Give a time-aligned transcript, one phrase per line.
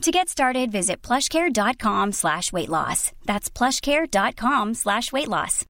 [0.00, 3.12] To get started, visit plushcare.com slash weight loss.
[3.26, 5.64] That's plushcare.com slash weight loss.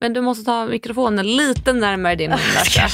[0.00, 2.38] Men du måste ta mikrofonen lite närmare din mun.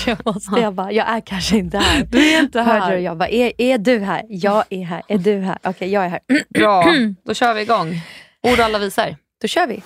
[0.06, 2.04] Jag, måste, jag, bara, jag är kanske inte här.
[2.04, 2.96] Du är inte Hörde här.
[2.96, 3.00] du?
[3.02, 4.22] Jag bara, är, är du här?
[4.28, 5.02] Jag är här.
[5.08, 5.58] Är du här?
[5.62, 6.20] Okej, jag är här.
[6.48, 6.84] Bra,
[7.24, 8.00] då kör vi igång.
[8.42, 9.16] Ord och alla visar.
[9.42, 9.82] Då kör vi.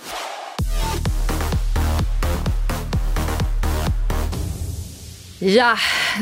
[5.43, 5.77] Ja,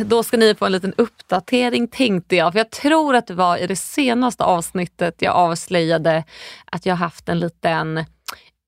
[0.04, 2.52] då ska ni få en liten uppdatering tänkte jag.
[2.52, 6.24] För jag tror att det var i det senaste avsnittet jag avslöjade
[6.64, 8.04] att jag haft en liten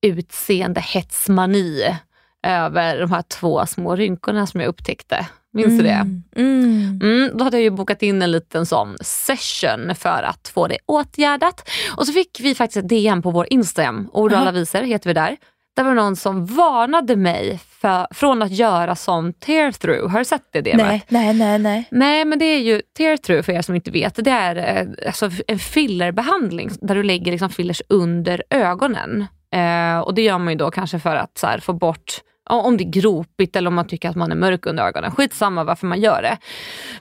[0.01, 1.97] utseendehetsmani
[2.43, 5.27] över de här två små rynkorna som jag upptäckte.
[5.53, 6.19] Minns du det?
[6.35, 6.99] Mm.
[7.03, 10.77] Mm, då hade jag ju bokat in en liten sån session för att få det
[10.85, 11.69] åtgärdat.
[11.97, 15.37] Och så fick vi faktiskt ett DM på vår Instagram, alla visor heter vi där.
[15.75, 20.11] Där var det någon som varnade mig för, från att göra som tear through.
[20.11, 20.77] Har du sett det DMet?
[20.77, 21.87] Nej, nej, nej, nej.
[21.91, 24.15] Nej men det är ju tear through för er som inte vet.
[24.25, 29.25] Det är eh, alltså en fillerbehandling där du lägger liksom fillers under ögonen.
[29.53, 32.83] Eh, och det gör man ju då kanske för att här, få bort om det
[32.83, 35.11] är gropigt eller om man tycker att man är mörk under ögonen.
[35.11, 36.37] Skitsamma varför man gör det.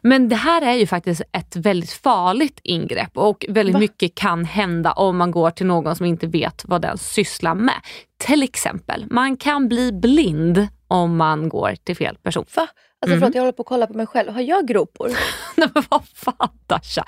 [0.03, 4.93] Men det här är ju faktiskt ett väldigt farligt ingrepp och väldigt mycket kan hända
[4.93, 7.81] om man går till någon som inte vet vad den sysslar med.
[8.19, 12.45] Till exempel, man kan bli blind om man går till fel person.
[12.57, 12.69] Va?
[13.01, 14.33] Alltså förlåt, jag håller på att kolla på mig själv.
[14.33, 15.09] Har jag gropor?
[15.57, 17.05] Nej men vad fan Dasha.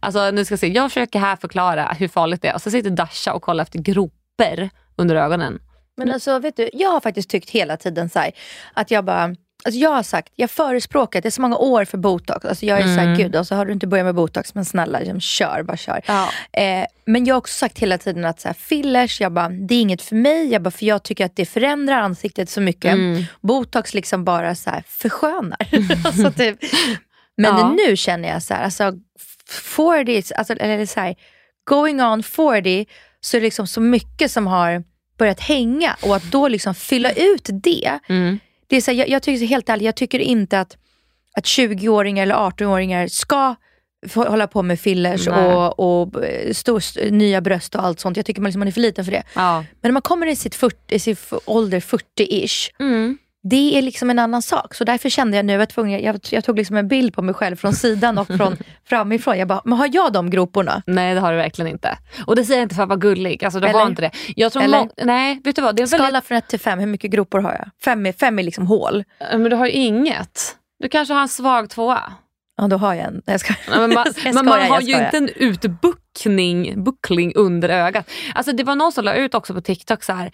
[0.00, 2.70] Alltså nu ska jag se, jag försöker här förklara hur farligt det är och så
[2.70, 5.60] sitter Dasha och kollar efter gropor under ögonen.
[5.96, 8.32] Men alltså vet du, jag har faktiskt tyckt hela tiden så här,
[8.74, 9.34] att jag bara
[9.64, 12.44] Alltså jag har sagt, jag förespråkat, det är så många år för botox.
[12.44, 12.96] Alltså jag är mm.
[12.96, 16.02] såhär, gud, alltså har du inte börjat med botox, men snälla liksom, kör, bara kör.
[16.06, 16.28] Ja.
[16.52, 19.74] Eh, men jag har också sagt hela tiden att så här, fillers, jag bara, det
[19.74, 22.92] är inget för mig, jag bara, för jag tycker att det förändrar ansiktet så mycket.
[22.92, 23.24] Mm.
[23.40, 25.58] Botox liksom bara så här, förskönar.
[26.04, 26.58] alltså, typ.
[27.36, 27.76] Men Ja.
[27.86, 28.92] nu känner jag så här, alltså
[29.48, 31.14] 40, alltså, eller så här,
[31.64, 32.86] going on 40,
[33.20, 34.84] så är det liksom så mycket som har
[35.20, 37.98] börjat hänga och att då liksom fylla ut det.
[38.08, 38.38] Mm.
[38.66, 40.76] det är så här, jag, jag tycker så helt ärligt, jag tycker inte att,
[41.36, 43.54] att 20-åringar eller 18-åringar ska
[44.14, 45.54] hålla på med fillers Nej.
[45.54, 48.16] och, och eh, stor, st- nya bröst och allt sånt.
[48.16, 49.22] Jag tycker man, liksom, man är för liten för det.
[49.34, 49.56] Ja.
[49.58, 53.18] Men när man kommer i sitt 40, i sin ålder 40-ish, Mm.
[53.42, 54.74] Det är liksom en annan sak.
[54.74, 57.22] Så därför kände jag nu, jag, var tvungen, jag, jag tog liksom en bild på
[57.22, 58.56] mig själv från sidan och från
[58.88, 59.38] framifrån.
[59.38, 60.82] Jag bara, men har jag de groporna?
[60.86, 61.98] Nej det har du verkligen inte.
[62.26, 63.86] Och det säger jag inte för att vara gullig, alltså har Eller?
[63.86, 64.10] inte det.
[64.36, 64.88] Jag tror Eller?
[65.04, 67.38] nej vet du vad, det är väldigt, Skala från 1 till 5, hur mycket gropor
[67.40, 67.70] har jag?
[67.84, 69.04] Fem är, fem är liksom hål.
[69.30, 70.56] men du har ju inget.
[70.78, 72.12] Du kanske har en svag tvåa.
[72.56, 73.12] Ja, då har jag en.
[73.14, 75.28] Nej, Jag ska, men man, jag men man har ju inte en
[76.20, 78.10] utbuckning buckling under ögat.
[78.34, 80.32] Alltså det var någon som la ut också på TikTok så här.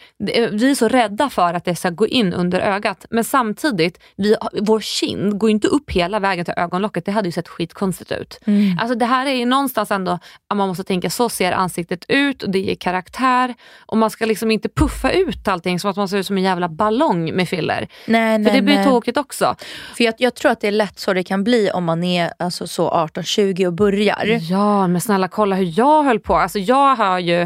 [0.52, 3.06] vi är så rädda för att det ska gå in under ögat.
[3.10, 7.04] Men samtidigt, vi, vår kind går inte upp hela vägen till ögonlocket.
[7.04, 8.40] Det hade ju sett skitkonstigt ut.
[8.46, 8.78] Mm.
[8.78, 12.42] Alltså det här är ju någonstans ändå att man måste tänka så ser ansiktet ut
[12.42, 13.54] och det ger karaktär.
[13.86, 16.42] Och man ska liksom inte puffa ut allting som att man ser ut som en
[16.42, 17.88] jävla ballong med filler.
[18.06, 18.84] Nej, För nej, det blir nej.
[18.84, 19.56] tåkigt också.
[19.96, 22.32] För jag, jag tror att det är lätt så det kan bli om man är
[22.38, 24.38] alltså, så 18-20 och börjar.
[24.50, 26.36] Ja, men snälla kolla hur jag höll på.
[26.36, 27.42] Alltså jag har ju,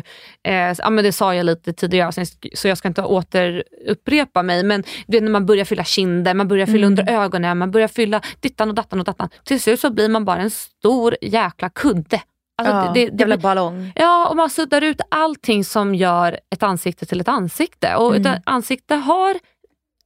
[0.48, 4.62] eh, ja, men det sa jag lite tidigare så jag ska inte återupprepa mig.
[4.64, 7.88] Men du vet, när man börjar fylla kinder, man börjar fylla under ögonen, man börjar
[7.88, 9.28] fylla dittan och dattan och dattan.
[9.44, 12.20] Till slut så blir man bara en stor jäkla kudde.
[12.58, 13.92] Alltså, ja, det, det, det blir, ballong.
[13.94, 17.96] ja, och man suddar ut allting som gör ett ansikte till ett ansikte.
[17.96, 18.32] Och Mm.
[18.32, 19.34] ett ansikte har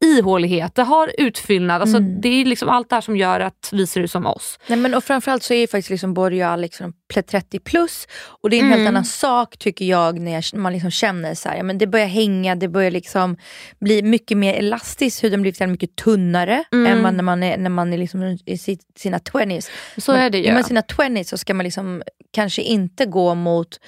[0.06, 1.80] ihålighet, det har utfyllnad.
[1.82, 2.20] Alltså, Mm.
[2.20, 4.58] Det är liksom allt det här som gör att vi ser ut som oss.
[4.66, 6.92] Nej, men och framförallt så är ju faktiskt liksom Alex liksom
[7.30, 8.06] 30 plus
[8.42, 8.88] och det är en helt Mm.
[8.88, 12.06] annan sak tycker jag när jag, man liksom känner så här, ja, men det börjar
[12.06, 13.36] hänga, det börjar liksom
[13.80, 17.06] bli mycket mer elastiskt, huden blir mycket tunnare Mm.
[17.06, 18.58] än när man är, när man är liksom i
[18.98, 19.70] sina 20s.
[19.98, 20.44] Så är det ju.
[20.46, 22.02] Är man i sina 20s så ska man liksom
[22.32, 23.80] kanske inte gå mot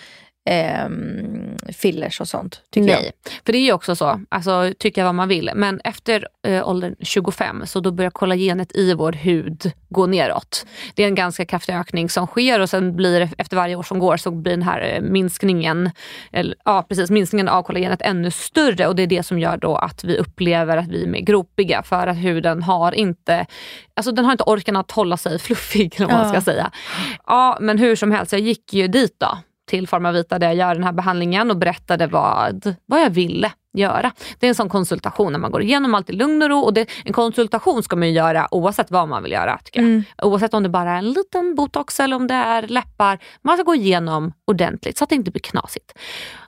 [0.47, 0.89] eh,
[1.73, 2.63] fillers och sånt.
[2.71, 3.13] Tycker Nej,
[3.47, 6.95] för det är ju också så, alltså tycka vad man vill, men efter eh, åldern
[7.01, 10.67] 25 så då börjar kollagenet i vår hud gå neråt.
[10.95, 13.83] Det är en ganska kraftig ökning som sker och sen blir det efter varje år
[13.83, 15.91] som går så blir den här eh, minskningen,
[16.33, 19.77] eller, ja, precis, minskningen av kollagenet ännu större och det är det som gör då
[19.77, 23.47] att vi upplever att vi är mer gropiga för att huden har inte,
[23.95, 26.71] alltså den har inte orken att hålla sig fluffig eller vad man ska säga.
[27.27, 30.75] Ja men hur som helst, jag gick ju dit då till Pharmavita där jag gör
[30.75, 34.13] den här behandlingen och berättade vad, vad jag ville göra.
[34.39, 36.75] Det är en sån konsultation när man går igenom allt i lugn och ro och
[36.75, 39.59] det, en konsultation ska man göra oavsett vad man vill göra.
[39.65, 39.89] Tycker jag.
[39.89, 40.05] Mm.
[40.23, 43.19] Oavsett om det bara är en liten botox eller om det är läppar.
[43.43, 45.93] Man ska gå igenom ordentligt så att det inte blir knasigt.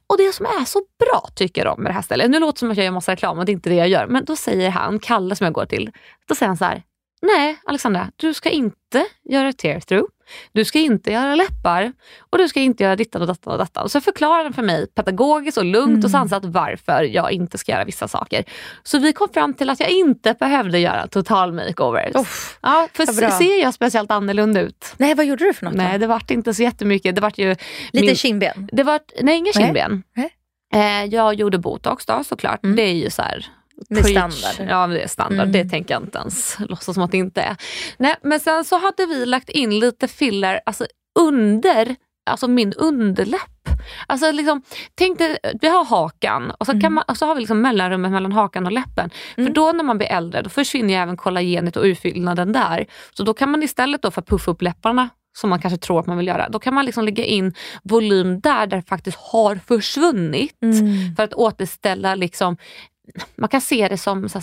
[0.07, 2.59] Och det som är så bra tycker om med det här stället, nu låter det
[2.59, 4.37] som att jag gör massa reklam och det är inte det jag gör, men då
[4.37, 5.91] säger han, Kalle som jag går till,
[6.29, 6.83] då säger han så här,
[7.23, 10.09] nej Alexandra, du ska inte göra tear through.
[10.53, 11.93] Du ska inte göra läppar
[12.31, 13.89] och du ska inte göra dittan och dattan och dattan.
[13.89, 16.05] Så förklarar den för mig pedagogiskt och lugnt mm.
[16.05, 18.45] och sansat varför jag inte ska göra vissa saker.
[18.83, 22.15] Så vi kom fram till att jag inte behövde göra total makeovers.
[22.15, 24.95] Uff, ja, för ser jag speciellt annorlunda ut?
[24.97, 25.75] Nej, vad gjorde du för något?
[25.75, 25.99] Nej, då?
[25.99, 27.15] det vart inte så jättemycket.
[27.15, 27.57] Det vart ju
[27.93, 28.69] Lite min, kindben?
[28.73, 30.03] Det vart, nej, inga kindben.
[30.17, 30.31] Nej.
[30.75, 32.65] Eh, jag gjorde botox då såklart.
[32.65, 32.77] Mm.
[32.77, 33.47] Det är ju så här
[33.91, 34.69] är standard.
[34.71, 35.49] Ja, det är standard.
[35.49, 35.53] Mm.
[35.53, 37.57] Det tänker jag inte ens låtsas som att det inte är.
[37.97, 40.87] Nej, men sen så hade vi lagt in lite filler alltså
[41.19, 41.97] under
[42.29, 43.69] alltså min underläpp.
[44.07, 44.63] Alltså liksom,
[44.95, 46.95] tänk dig, vi har hakan och så, kan mm.
[46.95, 49.11] man, och så har vi liksom mellanrummet mellan hakan och läppen.
[49.37, 49.47] Mm.
[49.47, 52.87] För då när man blir äldre då försvinner även kollagenet och urfyllnaden där.
[53.13, 55.09] Så då kan man istället då för att puffa upp läpparna
[55.39, 56.49] som man kanske tror att man vill göra.
[56.49, 60.63] Då kan man liksom lägga in volym där, där det faktiskt har försvunnit.
[60.63, 61.17] Mm.
[61.17, 62.57] För att återställa liksom
[63.37, 64.41] man kan se det som så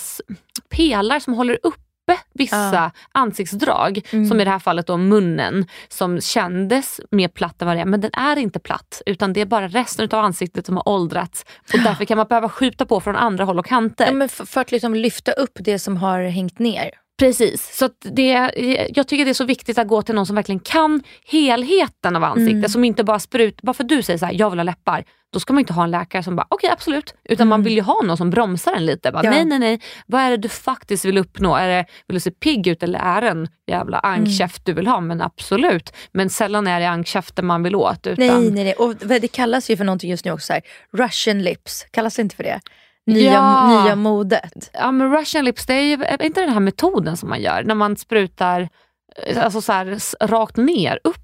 [0.70, 2.92] pelare som håller uppe vissa ja.
[3.12, 4.02] ansiktsdrag.
[4.12, 4.26] Mm.
[4.26, 7.86] Som i det här fallet då munnen som kändes mer platt än vad det är.
[7.86, 11.46] Men den är inte platt utan det är bara resten av ansiktet som har åldrats.
[11.74, 14.06] Och därför kan man behöva skjuta på från andra håll och kanter.
[14.06, 16.92] Ja, men för, för att liksom lyfta upp det som har hängt ner.
[17.18, 18.52] Precis, så det,
[18.96, 22.24] jag tycker det är så viktigt att gå till någon som verkligen kan helheten av
[22.24, 22.54] ansiktet.
[22.54, 22.70] Mm.
[22.70, 25.04] Som inte bara sprutar, bara för att du säger så här, jag vill ha läppar.
[25.34, 27.14] Då ska man inte ha en läkare som bara, okej okay, absolut.
[27.24, 27.50] Utan mm.
[27.50, 29.12] man vill ju ha någon som bromsar en lite.
[29.12, 29.30] Bara, ja.
[29.30, 31.56] Nej nej nej, vad är det du faktiskt vill uppnå?
[31.56, 34.14] Är det, vill du se pigg ut eller är det en jävla mm.
[34.14, 34.76] ankkäft mm.
[34.76, 35.02] du vill ha?
[35.02, 35.94] Men absolut.
[36.12, 38.08] Men sällan är det ankkäften man vill åt.
[38.08, 38.28] Utan...
[38.28, 40.62] Nej nej nej, och det kallas ju för någonting just nu också, så här,
[40.94, 41.86] Russian lips.
[41.92, 42.60] Kallas det inte för det?
[43.06, 43.84] Nya, ja.
[43.84, 44.70] nya modet.
[44.74, 47.64] Ja men russian lips, det är ju är inte den här metoden som man gör
[47.64, 48.70] när man sprutar
[49.28, 51.22] eh, alltså så här, rakt ner, upp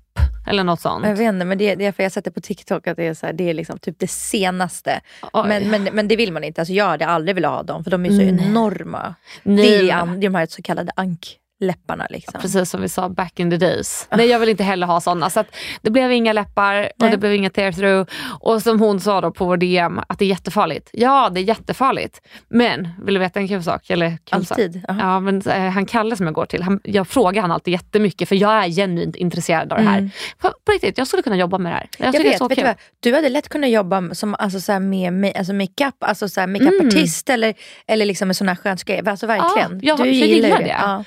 [0.48, 1.06] eller något sånt.
[1.06, 3.14] Jag vet inte, men det, det är för jag sett på TikTok att det är,
[3.14, 5.02] så här, det är liksom typ det senaste.
[5.34, 6.62] Men, men, men det vill man inte.
[6.62, 8.28] Alltså jag hade aldrig velat ha dem för de är så Nej.
[8.28, 9.16] enorma.
[9.44, 9.56] Nej.
[9.56, 12.08] Det är, det är de här så kallade ank läpparna.
[12.10, 12.42] Liksom.
[12.42, 14.08] Precis som vi sa back in the days.
[14.12, 15.30] Nej jag vill inte heller ha sådana.
[15.30, 15.44] Så
[15.82, 17.12] det blev inga läppar och Nej.
[17.12, 18.10] det blev inga tear through.
[18.40, 20.90] Och som hon sa då på vår DM att det är jättefarligt.
[20.94, 22.22] Ja det är jättefarligt.
[22.50, 23.90] Men vill du veta en kul sak?
[23.90, 24.74] Eller kul Alltid?
[24.74, 24.98] Sak?
[25.00, 28.30] Ja men äh, han Kalle som jag går till, han, jag frågar han alltid jättemycket
[28.30, 29.98] för jag är genuint intresserad av det här.
[29.98, 30.10] Mm.
[30.38, 31.88] På, på riktigt, jag skulle kunna jobba med det här.
[31.98, 32.76] Jag, jag vet, det vet du, vad?
[33.00, 37.30] du hade lätt kunnat jobba som alltså, så med, med alltså, makeup, alltså, så makeupartist
[37.30, 37.34] mm.
[37.34, 37.54] eller,
[37.88, 39.10] eller liksom med sådana skönhetsgrejer.
[39.10, 39.72] Alltså verkligen.
[39.72, 40.64] Ja, jag, du jag gillar det.
[40.64, 40.70] det.
[40.70, 41.04] Ja.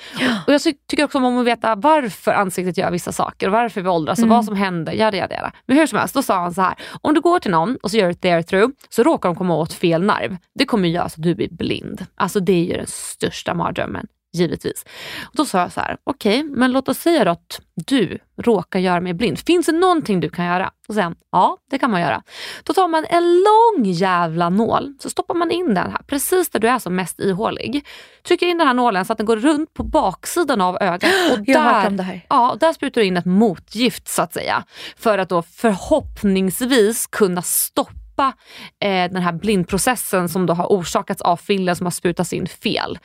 [0.47, 3.89] Och jag tycker också om att veta varför ansiktet gör vissa saker och varför vi
[3.89, 4.31] åldras mm.
[4.31, 4.93] och vad som händer.
[4.93, 5.51] Jada, jada, jada.
[5.65, 6.75] Men hur som helst, då sa han så här.
[7.01, 9.55] Om du går till någon och så gör ett there through så råkar de komma
[9.55, 10.37] åt fel nerv.
[10.59, 12.05] Det kommer göra så att du blir blind.
[12.15, 14.85] Alltså det är ju den största mardrömmen givetvis.
[15.23, 18.79] Och då sa jag så här, okej, okay, men låt oss säga att du råkar
[18.79, 19.39] göra mig blind.
[19.39, 20.71] Finns det någonting du kan göra?
[20.87, 22.23] Och sen, ja, det kan man göra.
[22.63, 26.59] Då tar man en lång jävla nål, så stoppar man in den här precis där
[26.59, 27.85] du är som mest ihålig.
[28.27, 31.03] Trycker in den här nålen så att den går runt på baksidan av ögat.
[31.31, 32.25] Och Jag där, om det här.
[32.29, 34.63] Ja, där sprutar du in ett motgift så att säga.
[34.97, 38.33] För att då förhoppningsvis kunna stoppa stoppa
[38.79, 42.99] eh, den här blindprocessen som då har orsakats av fillen som har sprutats in fel.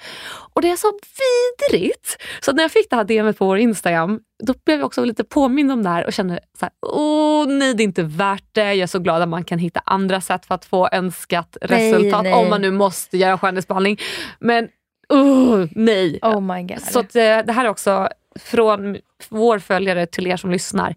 [0.54, 0.92] Och det är så
[1.70, 2.22] vidrigt!
[2.40, 5.24] Så när jag fick det här DMet på vår Instagram, då blev jag också lite
[5.24, 8.64] påmind om det här och kände så här, åh nej det är inte värt det.
[8.64, 12.22] Jag är så glad att man kan hitta andra sätt för att få önskat resultat
[12.22, 13.98] nej, om man nu måste göra skönhetsbehandling.
[14.38, 14.68] Men
[15.08, 16.18] oh, nej.
[16.22, 16.76] Oh.
[16.78, 18.08] Så att, eh, det här är också
[18.40, 18.96] från
[19.28, 20.94] vår följare till er som lyssnar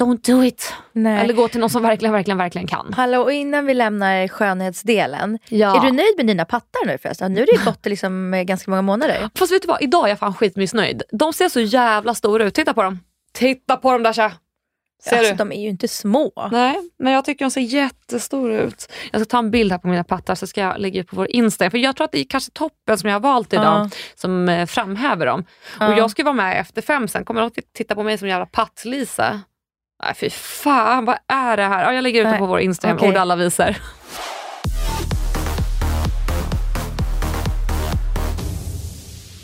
[0.00, 0.74] don't do it.
[0.92, 1.20] Nej.
[1.24, 2.92] Eller gå till någon som verkligen, verkligen, verkligen kan.
[2.96, 5.38] Hallå, och innan vi lämnar skönhetsdelen.
[5.48, 5.76] Ja.
[5.76, 7.32] Är du nöjd med dina pattar nu förresten?
[7.32, 9.30] Nu har det gått liksom ganska många månader.
[9.34, 11.02] Fast vet du vad, idag är jag fan skitmissnöjd.
[11.12, 12.54] De ser så jävla stora ut.
[12.54, 13.00] Titta på dem.
[13.32, 14.32] Titta på dem där tja.
[15.04, 15.36] Ser alltså, du?
[15.36, 16.48] De är ju inte små.
[16.52, 18.92] Nej, men jag tycker de ser jättestora ut.
[19.12, 21.16] Jag ska ta en bild här på mina pattar så ska jag lägga upp på
[21.16, 21.70] vår Instagram.
[21.70, 23.88] För jag tror att det är kanske toppen som jag har valt idag uh.
[24.14, 25.44] som eh, framhäver dem.
[25.80, 25.88] Uh.
[25.88, 27.24] Och jag ska vara med efter fem sen.
[27.24, 29.40] Kommer de titta på mig som jävla patt-Lisa?
[30.04, 31.84] Nej fy fan, vad är det här?
[31.84, 33.08] Ja, jag lägger ut det på vår Instagram, okay.
[33.08, 33.76] ord alla visar.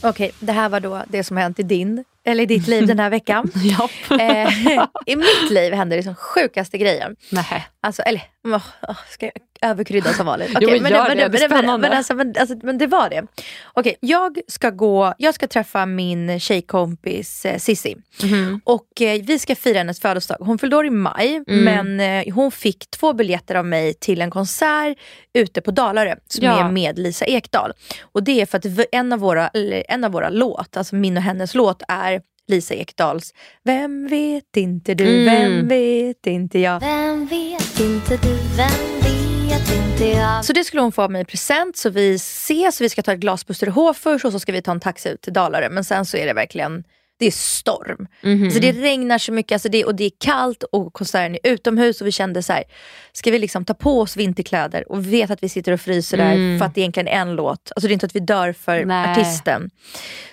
[0.03, 2.87] Okej, okay, det här var då det som hänt i din, eller i ditt liv
[2.87, 3.51] den här veckan.
[4.21, 4.53] eh,
[5.07, 7.17] I mitt liv hände det som sjukaste grejen.
[7.31, 7.67] Nej.
[7.81, 10.51] Alltså, eller, oh, ska jag överkrydda som vanligt?
[10.51, 11.89] Okay, jo, men, det, det är spännande.
[11.89, 13.19] Men, alltså, men, alltså, men det var det.
[13.19, 13.41] Okej,
[13.75, 17.97] okay, jag ska gå, jag ska träffa min tjejkompis eh, Sissi.
[18.23, 18.61] Mm.
[18.65, 20.39] Och eh, vi ska fira hennes födelsedag.
[20.41, 21.65] Hon fyllde år i maj, mm.
[21.65, 24.99] men eh, hon fick två biljetter av mig till en konsert
[25.35, 26.67] ute på Dalarö som ja.
[26.67, 27.73] är med Lisa Ekdahl.
[28.13, 29.49] Och det är för att en av våra,
[29.89, 33.35] en av våra låt, alltså min och hennes låt är Lisa Ekdahls
[33.65, 35.25] Vem vet inte du, mm.
[35.25, 36.81] vem vet inte jag.
[36.81, 39.28] Vem vet inte du, vem vet inte jag.
[40.43, 41.77] Så det skulle hon få av mig i present.
[41.77, 44.63] Så vi ses, vi ska ta ett glas på Sturehof först och så ska vi
[44.63, 45.69] ta en taxi ut till Dalarö.
[45.71, 46.85] Men sen så är det verkligen
[47.19, 48.07] det är storm.
[48.23, 48.45] Mm -hmm.
[48.45, 52.01] alltså det regnar så mycket alltså det, och det är kallt och konserten är utomhus
[52.01, 52.65] och vi kände så här,
[53.13, 56.53] ska vi liksom ta på oss vinterkläder och vet att vi sitter och fryser mm.
[56.53, 57.73] där för att det egentligen är en låt.
[57.77, 59.11] Alltså det är inte att vi dör för Nej.
[59.11, 59.71] artisten.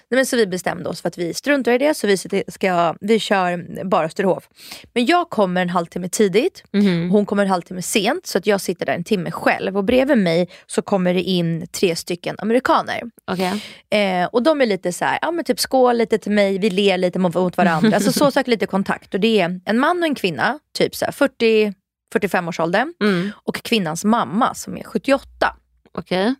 [0.09, 2.95] Nej, men så vi bestämde oss för att vi struntar i det, så vi, ska,
[3.01, 4.49] vi kör bara Österhof.
[4.93, 7.09] Men jag kommer en halvtimme tidigt, mm.
[7.09, 9.77] hon kommer en halvtimme sent, så att jag sitter där en timme själv.
[9.77, 13.01] Och bredvid mig så kommer det in tre stycken amerikaner.
[13.31, 13.59] Okay.
[14.01, 16.69] Eh, och de är lite så här, ja men typ skål lite till mig, vi
[16.69, 17.95] ler lite mot varandra.
[17.95, 19.13] alltså så söker lite kontakt.
[19.13, 21.73] Och det är en man och en kvinna, typ så här 40
[22.15, 23.31] 45-årsåldern mm.
[23.43, 25.55] och kvinnans mamma som är 78.
[25.97, 26.33] Okay.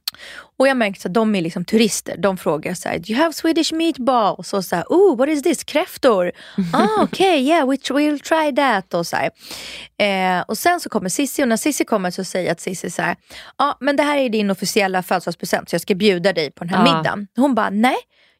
[0.57, 2.17] Och jag märkte att de är liksom turister.
[2.17, 4.53] De frågar så här, do you have Swedish meatballs?
[4.53, 5.63] Och så här, oh what is this?
[5.63, 6.31] Kräftor?
[6.73, 8.93] ah okej, okay, yeah we will try that.
[8.93, 12.59] Och, så eh, och sen så kommer Sissi och när Sissi kommer så säger att
[12.59, 13.15] Sissi så här,
[13.57, 16.63] ja ah, men det här är din officiella födelsedagspresent så jag ska bjuda dig på
[16.63, 16.83] den här ah.
[16.83, 17.27] middagen.
[17.35, 17.97] Hon bara, nej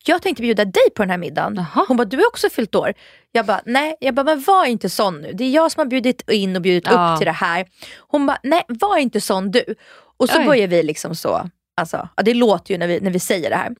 [0.07, 1.59] jag tänkte bjuda dig på den här middagen.
[1.59, 1.85] Aha.
[1.87, 2.93] Hon bara, du har också fyllt år.
[3.31, 5.33] Jag bara, nej, jag bara, men var inte sån nu.
[5.33, 7.13] Det är jag som har bjudit in och bjudit ja.
[7.13, 7.65] upp till det här.
[7.97, 9.75] Hon bara, nej var inte sån du.
[10.17, 10.45] Och så Oj.
[10.45, 13.55] börjar vi liksom så, alltså, ja, det låter ju när vi, när vi säger det
[13.55, 13.75] här.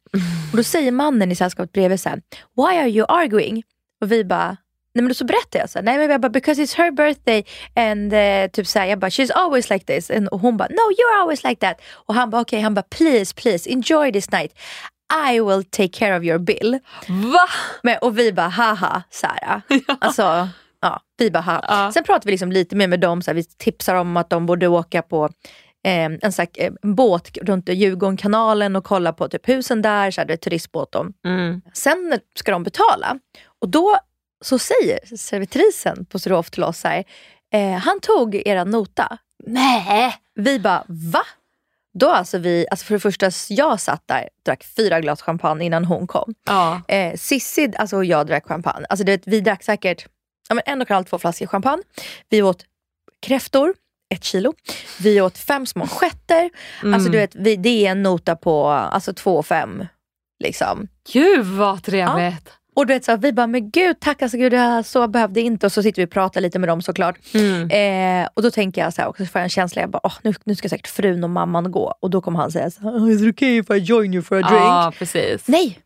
[0.52, 2.22] Och då säger mannen i sällskapet bredvid så här,
[2.56, 3.64] why are you arguing?
[4.02, 4.58] Och vi bara,
[4.96, 7.46] Nej men då så berättar jag så nej men jag bara because it's her birthday
[7.76, 10.12] and uh, typ såhär, jag bara she's always like this.
[10.12, 11.82] And, och hon bara no you're always like that.
[11.94, 14.52] Och han bara okej, okay, han bara please please enjoy this night.
[15.30, 16.80] I will take care of your bill.
[17.08, 17.48] Va?
[17.84, 19.04] Men, och vi bara haha.
[19.42, 19.62] Ja.
[20.00, 20.50] Alltså,
[20.82, 21.66] ja, vi bara haha.
[21.68, 21.92] Ja.
[21.92, 24.68] Sen pratar vi liksom lite mer med dem, såhär, vi tipsar om att de borde
[24.68, 25.30] åka på
[25.88, 30.34] en, såhär, eh, en båt runt Djurgårdenkanalen och kolla på typ husen där, såhär, det
[30.34, 30.96] är turistbåt.
[31.26, 31.62] Mm.
[31.74, 33.20] Sen ska de betala
[33.62, 33.98] och då
[34.44, 37.04] så säger servitrisen på Sturehof till oss såhär,
[37.54, 39.18] eh, han tog era nota.
[39.44, 40.16] Nej.
[40.36, 41.24] Vi bara va?
[42.00, 45.86] Då alltså vi, alltså för det första, jag satt där drack fyra glas champagne innan
[45.86, 46.34] hon kom.
[46.46, 46.82] Ja.
[46.88, 48.86] Eh, Sissi alltså, och jag drack champagne.
[48.90, 50.08] Alltså, det, vi drack säkert
[50.50, 51.84] ja, men en och en halv, två flaskor champagne.
[52.30, 52.66] Vi åt
[53.22, 53.74] kräftor,
[54.10, 54.54] ett kilo.
[55.00, 56.50] Vi åt fem små sketter.
[56.82, 56.94] Mm.
[56.94, 59.86] Alltså, du vet, vi, det är en nota på alltså, två och fem.
[60.44, 60.88] Liksom.
[61.14, 62.44] Gud vad trevligt!
[62.46, 62.52] Ja.
[62.76, 65.66] Och du vet, så vi bara, men gud tack alltså gud, jag så behövde inte.
[65.66, 67.18] Och så sitter vi och pratar lite med dem såklart.
[67.34, 67.70] Mm.
[68.24, 70.14] Eh, och då tänker jag så här, också, får jag en känsla, jag bara, oh,
[70.22, 71.98] nu, nu ska säkert frun och mamman gå.
[72.00, 74.38] Och då kommer han säga, så, oh, is it okay if I join you for
[74.38, 74.64] a drink?
[74.64, 75.48] Ja, precis.
[75.48, 75.80] Nej,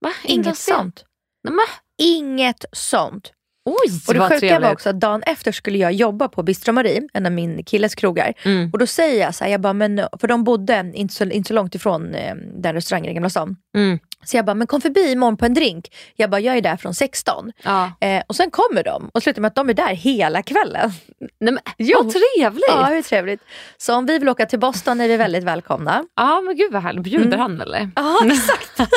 [0.00, 0.10] Va?
[0.24, 1.04] inget sånt.
[1.48, 1.54] Nej,
[1.98, 3.32] Inget sånt.
[3.66, 4.62] Oj, och det sjuka trevligt.
[4.62, 7.94] var också att dagen efter skulle jag jobba på Bistro Marie, en av min killes
[7.94, 8.34] krogar.
[8.42, 8.70] Mm.
[8.72, 11.48] Och då säger jag så här, jag bara, men, för de bodde inte så, inte
[11.48, 13.56] så långt ifrån eh, den restaurangen i Gamla stan.
[13.76, 13.98] Mm.
[14.24, 15.94] Så jag bara, men kom förbi imorgon på en drink.
[16.16, 17.52] Jag bara, jag är där från 16.
[17.62, 17.92] Ja.
[18.00, 20.90] Eh, och sen kommer de och slutar med att de är där hela kvällen.
[21.20, 21.98] Nej, men, jo.
[22.02, 22.64] Vad trevligt!
[22.68, 23.40] Ja, hur trevligt.
[23.76, 26.04] Så om vi vill åka till Boston är vi väldigt välkomna.
[26.16, 27.02] Ja, men gud vad härligt.
[27.02, 27.40] Bjuder mm.
[27.40, 27.90] han eller?
[27.96, 28.92] Ja, exakt.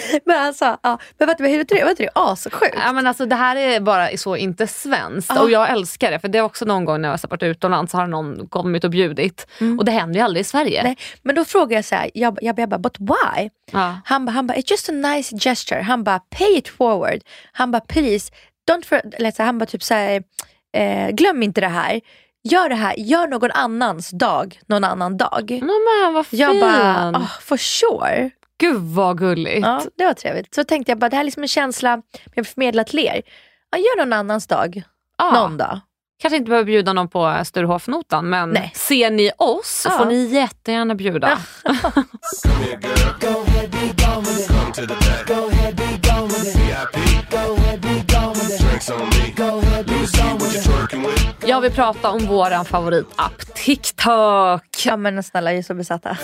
[0.24, 0.98] men alltså, ja.
[1.18, 2.74] men vet du, hur det, vet du, det assjukt.
[2.84, 5.42] Ja, men alltså, det här är bara så inte svenskt ah.
[5.42, 6.18] och jag älskar det.
[6.18, 8.84] För det är också någon gång när jag har varit utomlands så har någon kommit
[8.84, 9.46] och bjudit.
[9.60, 9.78] Mm.
[9.78, 10.82] Och det händer ju aldrig i Sverige.
[10.82, 13.50] Nej, men då frågar jag så här, jag, jag, jag bara, but why?
[13.72, 13.92] Ah.
[14.04, 15.82] Han, han bara, it's just a nice gesture.
[15.82, 17.20] Han bara, pay it forward.
[17.52, 18.32] Han bara, please,
[18.70, 20.22] don't for, eller, han bara typ så här,
[20.72, 22.00] eh, glöm inte det här.
[22.44, 25.50] Gör det här, gör någon annans dag någon annan dag.
[26.04, 26.40] men vad fin.
[26.40, 28.30] Jag bara, oh, for sure.
[28.62, 29.66] Gud vad gulligt.
[29.66, 30.54] Ja, det var trevligt.
[30.54, 32.02] Så tänkte jag bara, det här är liksom en känsla
[32.34, 33.22] jag förmedlar till er.
[33.70, 34.82] Ja, gör någon annans dag.
[35.18, 35.30] Ja.
[35.30, 35.80] Någon dag.
[36.22, 38.72] Kanske inte behöver bjuda någon på Sturehofnotan men Nej.
[38.74, 41.38] ser ni oss så får ni jättegärna bjuda.
[51.46, 54.62] Jag vill prata om våran favoritapp TikTok.
[54.84, 56.16] Ja men snälla, jag är så besatta.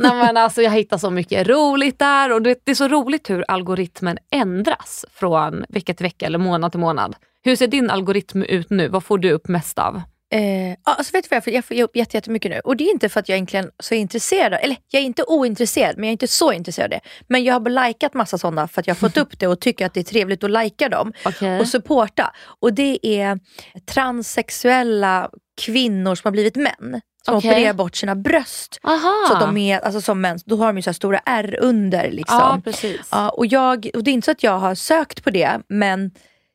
[0.00, 3.44] Nej, men alltså, jag hittar så mycket roligt där och det är så roligt hur
[3.48, 7.16] algoritmen ändras från vecka till vecka eller månad till månad.
[7.42, 8.88] Hur ser din algoritm ut nu?
[8.88, 10.02] Vad får du upp mest av?
[10.32, 11.52] Eh, alltså vet du vad jag får?
[11.52, 12.60] Jag får upp jättemycket nu.
[12.60, 14.58] Och det är inte för att jag egentligen så är intresserad.
[14.62, 17.00] Eller jag är inte ointresserad, men jag är inte så intresserad av det.
[17.28, 19.86] Men jag har likat massa sådana för att jag har fått upp det och tycker
[19.86, 21.12] att det är trevligt att lajka dem.
[21.24, 21.60] Okay.
[21.60, 22.32] Och supporta.
[22.60, 23.38] Och det är
[23.86, 25.30] transsexuella
[25.60, 27.00] kvinnor som har blivit män.
[27.24, 27.50] Som okay.
[27.50, 28.80] opererar bort sina bröst.
[28.82, 29.24] Aha.
[29.28, 30.38] Så att de är alltså, som män.
[30.44, 32.10] Då har de ju så stora R under.
[32.10, 32.38] Liksom.
[32.38, 33.08] Ja, precis.
[33.10, 36.10] Ja, och, jag, och det är inte så att jag har sökt på det, men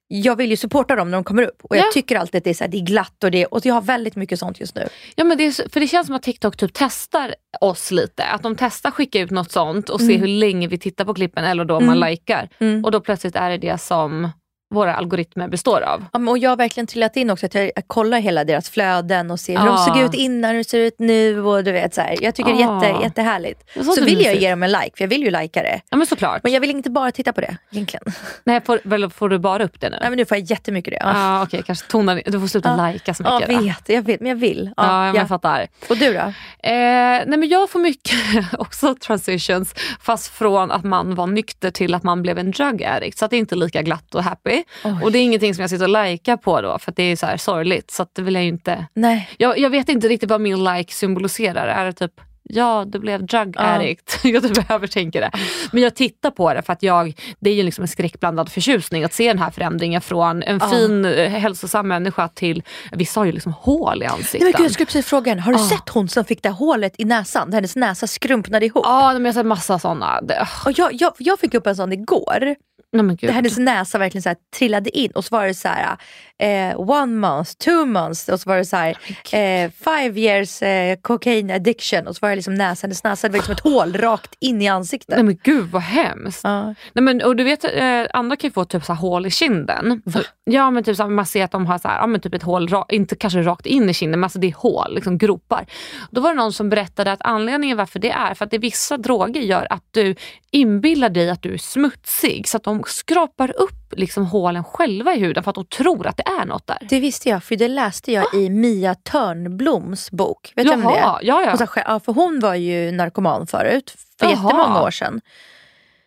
[0.07, 1.57] jag vill ju supporta dem när de kommer upp.
[1.63, 3.65] Och jag tycker alltid att det är, så här, det är glatt och, det, och
[3.65, 4.88] jag har väldigt mycket sånt just nu.
[5.15, 8.24] Ja, men det är, för det känns som att TikTok typ testar oss lite.
[8.24, 10.13] Att de testar skicka ut något sånt och mm.
[10.13, 11.86] se hur länge vi tittar på klippen eller då mm.
[11.86, 12.50] man likar.
[12.60, 12.86] Mm.
[12.86, 14.29] Och då plötsligt är det det som
[14.75, 16.05] våra algoritmer består av.
[16.13, 19.39] Ja, och jag har verkligen trillat in också, att jag, kollar hela deras flöden och
[19.39, 21.41] ser hur de såg ut innan, hur de ser ut nu.
[21.41, 22.17] Och du vet, så här.
[22.22, 23.63] Jag tycker det är jätte, jättehärligt.
[23.75, 25.82] Så, så vill jag ge dem en like, för jag vill ju likea det.
[25.89, 26.44] Ja, men, såklart.
[26.44, 28.03] men jag vill inte bara titta på det egentligen.
[28.44, 29.98] Nej, får, väl, får du bara upp det nu?
[30.01, 31.00] Nej, men nu får jag jättemycket det.
[31.01, 31.12] Ja.
[31.15, 32.75] Ah, okay, kanske tona, du får sluta ja.
[32.75, 33.51] lajka så mycket.
[33.51, 34.72] Ja, vet, jag vet, men jag vill.
[34.77, 35.67] Ja, ja, men jag fattar.
[35.89, 36.20] Och du då?
[36.20, 36.32] Eh,
[36.63, 38.15] nej, men jag får mycket
[38.58, 43.17] också transitions, fast från att man var nykter till att man blev en drug addict.
[43.17, 44.63] Så att det är inte lika glatt och happy.
[44.84, 45.00] Oj.
[45.03, 47.25] Och det är ingenting som jag sitter och likar på då för det är så
[47.25, 47.91] här sorgligt.
[47.91, 48.86] Så det vill jag inte.
[48.93, 49.29] Nej.
[49.38, 51.67] Jag, jag vet inte riktigt vad min like symboliserar.
[51.67, 54.19] Är det typ ja du blev drug addict.
[54.24, 54.29] Ja.
[54.34, 55.31] jag typ övertänker det.
[55.72, 59.03] Men jag tittar på det för att jag, det är ju liksom en skräckblandad förtjusning
[59.03, 60.69] att se den här förändringen från en ja.
[60.69, 64.41] fin eh, hälsosam människa till, vissa har ju liksom hål i ansiktet.
[64.41, 65.69] Nej, men jag skulle precis fråga har du ja.
[65.69, 67.53] sett hon som fick det hålet i näsan?
[67.53, 68.86] Hennes näsa skrumpnade ihop.
[68.86, 70.22] Ja, men jag har sett massa sådana.
[70.65, 72.55] Och jag, jag, jag fick upp en sån igår.
[73.03, 75.97] Nej, det hennes näsa verkligen så här, trillade in och så var det så här,
[76.39, 78.97] eh, one month, two months och så var det så här,
[79.31, 83.33] eh, five years eh, cocaine addiction och så var det liksom näsan, hennes näsa var
[83.33, 85.15] liksom ett hål rakt in i ansiktet.
[85.15, 86.41] Nej men gud vad hemskt.
[86.43, 86.65] Ja.
[86.65, 89.31] Nej, men, och du vet, eh, andra kan ju få typ så här, hål i
[89.31, 90.01] kinden.
[90.05, 90.21] Va?
[90.43, 92.33] Ja men typ så här, man ser att de har så här, ja, men typ
[92.33, 95.65] ett hål, inte kanske rakt in i kinden men alltså det är hål, liksom gropar.
[96.11, 98.97] Då var det någon som berättade att anledningen varför det är för att det vissa
[98.97, 100.15] droger gör att du
[100.51, 105.19] inbillar dig att du är smutsig så att de skrapar upp liksom hålen själva i
[105.19, 106.77] huden för att de tror att det är något där.
[106.89, 108.37] Det visste jag, för det läste jag ah.
[108.37, 110.53] i Mia Törnbloms bok.
[110.55, 111.19] Vet du om det är?
[111.21, 111.67] Ja, ja.
[111.85, 114.31] Hon, för hon var ju narkoman förut, för Jaha.
[114.31, 115.21] jättemånga år sedan.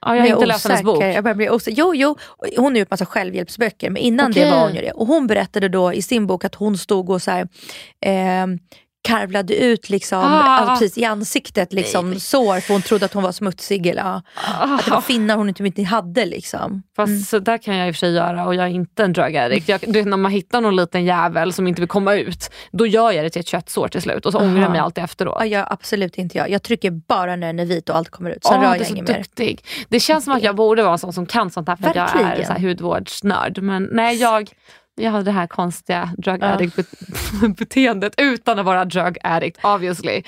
[0.00, 1.02] Ja, jag har inte läst hennes bok.
[1.02, 1.78] Jag bli osäker.
[1.78, 2.16] Jo, jo,
[2.56, 4.44] hon har gjort massa självhjälpsböcker men innan okay.
[4.44, 4.90] det var hon ju det.
[4.90, 7.48] Och hon berättade då i sin bok att hon stod och så här,
[8.00, 8.46] eh,
[9.08, 10.42] karvlade ut liksom, ah.
[10.42, 13.86] alltså precis i ansiktet liksom, nej, sår för hon trodde att hon var smutsig.
[13.86, 14.22] Eller, ah.
[14.60, 16.24] Att det var finnar hon inte, hade.
[16.24, 16.82] Liksom.
[16.96, 17.20] Fast mm.
[17.20, 19.36] så där kan jag i och för sig göra och jag är inte en drug
[19.36, 19.68] addict.
[19.68, 23.12] Jag, du, när man hittar någon liten jävel som inte vill komma ut, då gör
[23.12, 25.36] jag det till ett köttsår till slut och så ångrar jag mig alltid efteråt.
[25.38, 26.50] Ja, jag, absolut inte jag.
[26.50, 28.44] Jag trycker bara när den är vit och allt kommer ut.
[28.44, 29.18] Sen oh, rör jag inget mer.
[29.18, 29.64] Duktig.
[29.88, 32.06] Det känns som att jag borde vara en sån som kan sånt här för Verkligen.
[32.06, 33.62] att jag är så här hudvårdsnörd.
[33.62, 34.50] Men nej, jag
[34.98, 40.22] jag har det här konstiga drug addict-beteendet utan att vara drug addict obviously.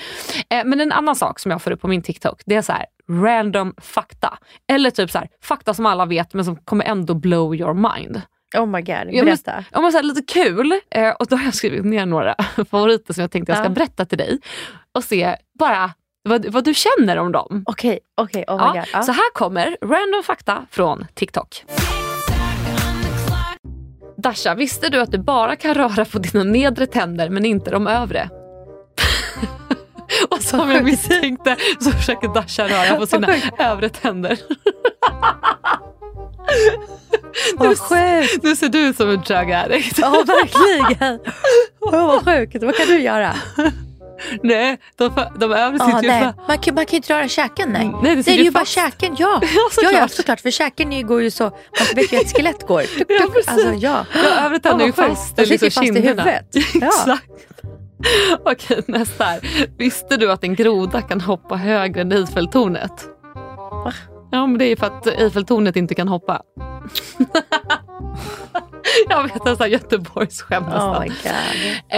[0.51, 2.73] Eh, men en annan sak som jag får upp på min TikTok, det är så
[2.73, 4.39] här, random fakta.
[4.73, 8.23] Eller typ så här, fakta som alla vet men som kommer ändå blow your mind.
[8.57, 9.65] Oh my god, berätta.
[9.71, 10.81] Ja, men, så här, lite kul.
[10.91, 12.35] Eh, och då har jag skrivit ner några
[12.71, 14.39] favoriter som jag tänkte jag ska berätta till dig.
[14.95, 17.63] Och se bara vad, vad du känner om dem.
[17.67, 19.05] Okej, okay, okej, okay, oh my ja, god.
[19.05, 21.65] Så här kommer random fakta från TikTok.
[24.21, 27.87] Dasha, visste du att du bara kan röra på dina nedre tänder men inte de
[27.87, 28.31] övre?
[30.31, 33.29] och som jag misstänkte så försöker Dasha röra på sina
[33.59, 34.39] övre tänder.
[37.59, 38.43] Sjukt!
[38.43, 39.99] Nu ser du ut som en drug addict.
[39.99, 41.19] Ja verkligen.
[41.81, 42.63] Oh, vad sjukt.
[42.63, 43.35] Vad kan du göra?
[44.43, 46.33] Nej, de, de övre sitter ah, ju nej.
[46.49, 47.69] Man, kan, man kan ju inte röra käken.
[47.69, 49.17] Nej, mm, nej det, det är ju bara käken.
[49.19, 49.93] Ja, ja, såklart.
[49.93, 50.41] ja, ja såklart.
[50.41, 51.53] För käken går ju så, man
[51.95, 52.83] vet ju hur ett skelett går.
[52.83, 53.21] Tuk, tuk.
[53.21, 53.49] Ja, precis.
[53.49, 54.07] Alltså, ja.
[54.15, 56.57] ja, övre tänder är ju fast i liksom fast i huvudet.
[56.75, 57.31] Exakt.
[58.45, 59.41] Okej, nästa här.
[59.79, 63.05] Visste du att en groda kan hoppa högre än Eiffeltornet?
[63.85, 63.93] Va?
[64.31, 66.43] Ja, men det är för att Eiffeltornet inte kan hoppa.
[69.09, 70.97] Jag vet en sån Göteborgsskämt nästan.
[70.97, 71.07] Oh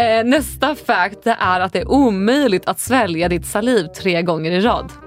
[0.01, 4.61] eh, nästa fact är att det är omöjligt att svälja ditt saliv tre gånger i
[4.61, 4.93] rad.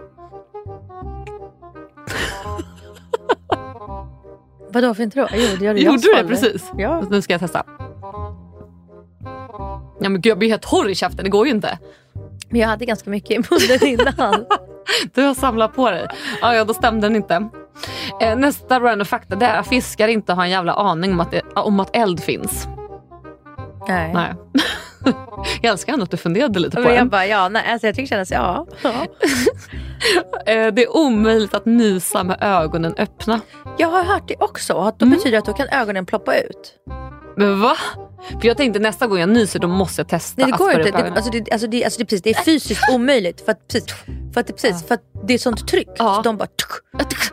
[4.69, 5.28] Vadå för inte då?
[5.34, 6.71] Jo, det gör det Gjorde du det precis?
[6.78, 7.04] Ja.
[7.10, 7.63] Nu ska jag testa.
[10.00, 11.80] Ja, men gud, jag blir helt torr i käften, det går ju inte.
[12.50, 14.45] Men jag hade ganska mycket i munnen innan.
[15.13, 16.08] du har samlat på dig.
[16.41, 17.50] Ja, ja då stämde den inte.
[18.21, 21.31] Eh, nästa random fakta det är att fiskar inte har en jävla aning om att,
[21.31, 22.67] det, om att eld finns.
[23.88, 24.13] Nej.
[24.13, 24.33] Nej.
[25.62, 26.98] jag älskar ändå att du funderade lite på men den.
[26.98, 28.68] Jag bara, ja, nej, alltså jag tycker kännas, ja.
[28.82, 28.94] ja.
[30.46, 33.41] Eh, det är omöjligt att nysa med ögonen öppna.
[33.78, 34.74] Jag har hört det också.
[34.74, 35.18] Att då Mm.
[35.18, 36.74] betyder att då kan ögonen ploppa ut.
[37.38, 37.76] Men va?
[38.41, 40.91] För jag tänkte nästa gång jag nyser då måste jag testa Nej det går inte.
[40.91, 43.46] Det, alltså, det, alltså, det, alltså, det, är precis, det är fysiskt omöjligt.
[43.46, 43.94] För att, precis,
[44.34, 45.89] för att, det, precis, för att det är sånt tryck.
[45.98, 46.15] Ja.
[46.15, 46.48] Så de bara...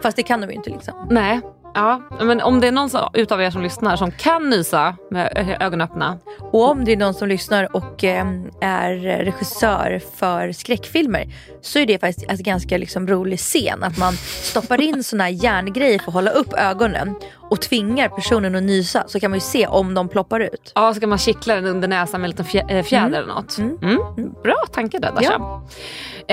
[0.03, 0.71] Fast det kan de ju inte.
[0.71, 1.07] Liksom.
[1.11, 1.41] Nej.
[1.75, 5.57] Ja, men om det är någon som- utav er som lyssnar som kan nysa med
[5.61, 6.19] ögonen öppna.
[6.41, 8.27] Och om det är någon som lyssnar och eh,
[8.61, 11.25] är regissör för skräckfilmer
[11.63, 13.83] så är det faktiskt en ganska liksom, rolig scen.
[13.83, 17.15] Att man stoppar in såna här järngrejer för att hålla upp ögonen
[17.51, 19.05] och tvingar personen att nysa.
[19.09, 20.73] Så kan man ju se om de ploppar ut.
[20.75, 23.59] Ja, ska man kittla den under näsan med en liten fjä- eh, fjäder eller något.
[23.59, 23.79] Mm.
[23.83, 24.33] Mm.
[24.43, 25.63] Bra tanke där Dasha.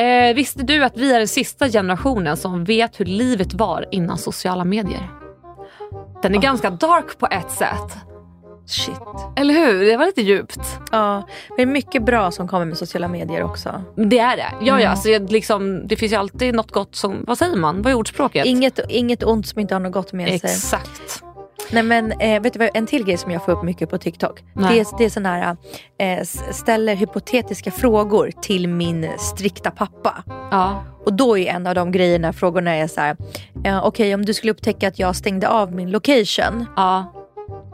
[0.02, 4.18] Eh, visste du att vi är den sista generationen som vet hur livet var innan
[4.18, 5.08] sociala medier?
[6.22, 7.98] Den är ganska dark på ett sätt.
[8.68, 8.96] Shit.
[9.36, 9.86] Eller hur?
[9.86, 10.60] Det var lite djupt.
[10.92, 13.84] Ja, men det är mycket bra som kommer med sociala medier också.
[13.96, 14.52] Det är det.
[14.62, 14.84] Ja, Mm.
[14.84, 17.82] ja, så jag, liksom, det finns ju alltid något gott som, vad säger man?
[17.82, 18.46] Vad är ordspråket?
[18.46, 20.36] Inget, inget ont som inte har något gott med sig.
[20.36, 21.24] Exakt.
[21.72, 23.98] Nej men eh, vet du vad, en till grej som jag får upp mycket på
[23.98, 24.44] TikTok.
[24.54, 24.74] Nej.
[24.74, 25.58] Det är, det är sån här,
[25.98, 30.24] eh, ställer hypotetiska frågor till min strikta pappa.
[30.52, 30.84] Ja.
[31.06, 33.18] Och då är en av de grejerna, frågorna är så här,
[33.64, 36.66] eh, okej om du skulle upptäcka att jag stängde av min location.
[36.76, 37.14] ja.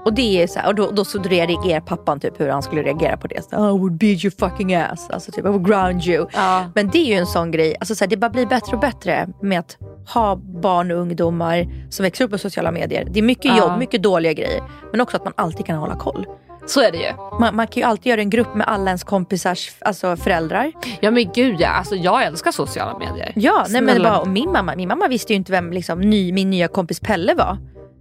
[0.05, 2.83] Och det är så här, och då, då så reagerar pappan typ hur han skulle
[2.83, 3.49] reagera på det.
[3.49, 5.09] Så, I would beat your fucking ass.
[5.09, 6.27] Alltså typ I would ground you.
[6.33, 6.65] Ja.
[6.75, 8.79] Men det är ju en sån grej, alltså så här, det bara blir bättre och
[8.79, 9.77] bättre med att
[10.13, 13.07] ha barn och ungdomar som växer upp på sociala medier.
[13.11, 13.57] Det är mycket Ja.
[13.57, 14.63] jobb, mycket dåliga grejer.
[14.91, 16.25] Men också att man alltid kan hålla koll.
[16.67, 17.11] Så är det ju.
[17.39, 20.71] Man, man kan ju alltid göra en grupp med alla ens kompisars alltså föräldrar.
[20.99, 23.31] Ja men gud ja, alltså, jag älskar sociala medier.
[23.35, 26.33] Ja, nej, men bara, och min, mamma, min mamma visste ju inte vem liksom, ny,
[26.33, 27.57] min nya kompis Pelle var.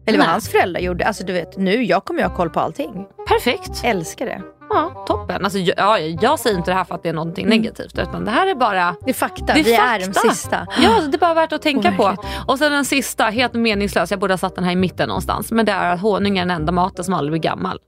[0.06, 0.32] Eller vad Nej.
[0.32, 1.04] hans föräldrar gjorde.
[1.06, 3.06] Alltså du vet, nu jag kommer ju ha koll på allting.
[3.28, 3.84] Perfekt.
[3.84, 4.42] Älskar det.
[4.70, 5.44] Ja, toppen.
[5.44, 8.24] Alltså, jag, ja, jag säger inte det här för att det är någonting negativt utan
[8.24, 9.94] det här är bara Det är fakta, Det är vi fakta.
[9.94, 10.66] är de sista.
[10.82, 12.22] Ja, det är bara värt att tänka Åh, på.
[12.46, 15.50] Och sen den sista, helt meningslös, jag borde ha satt den här i mitten någonstans.
[15.52, 17.78] Men det är att honung är den enda maten som aldrig blir gammal.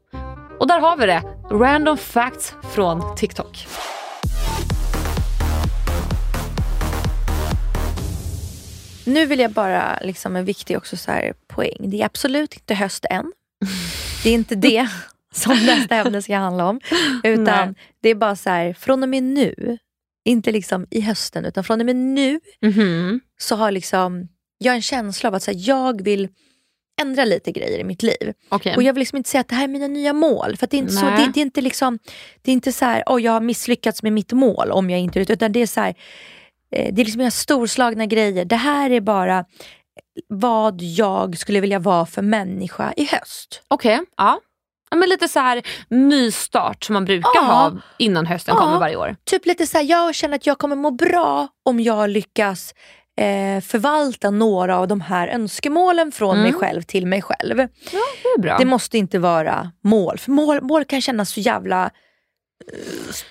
[0.60, 1.22] Och där har vi det.
[1.50, 3.66] Random facts från TikTok.
[9.04, 11.76] Nu vill jag bara, liksom en viktig också så här poäng.
[11.78, 13.32] Det är absolut inte höst än.
[14.22, 14.88] Det är inte det
[15.36, 16.80] som nästa ämne ska handla om.
[17.24, 17.74] Utan Nej.
[18.02, 19.78] det är bara så här, från och med nu,
[20.24, 23.20] inte liksom i hösten, utan från och med nu Mhm.
[23.38, 26.28] så har liksom, jag en känsla av att så här, jag vill
[27.00, 28.32] ändra lite grejer i mitt liv.
[28.48, 28.76] Okej.
[28.76, 30.56] Och jag vill liksom inte säga att det här är mina nya mål.
[30.56, 31.26] För det är inte, så, Nej.
[31.26, 31.98] det, det är inte liksom,
[32.42, 35.20] det är inte så här, oh, jag har misslyckats med mitt mål om jag inte
[35.20, 35.94] utan det är så här,
[36.70, 38.44] eh, det är liksom inga storslagna grejer.
[38.44, 39.44] Det här är bara
[40.28, 43.62] vad jag skulle vilja vara för människa i höst.
[43.68, 44.40] Okej, ja.
[44.96, 45.00] Ja.
[45.00, 47.40] Men lite så här nystart som man brukar Ja.
[47.40, 48.64] ha innan hösten Ja.
[48.64, 49.16] kommer varje år.
[49.24, 52.74] Typ lite så här, jag känner att jag kommer må bra om jag lyckas
[53.20, 56.60] eh, förvalta några av de här önskemålen från mig Mm.
[56.60, 57.56] själv till mig själv.
[57.56, 58.56] Det är bra.
[58.58, 61.90] Det måste inte vara mål, för mål, mål kan kännas så jävla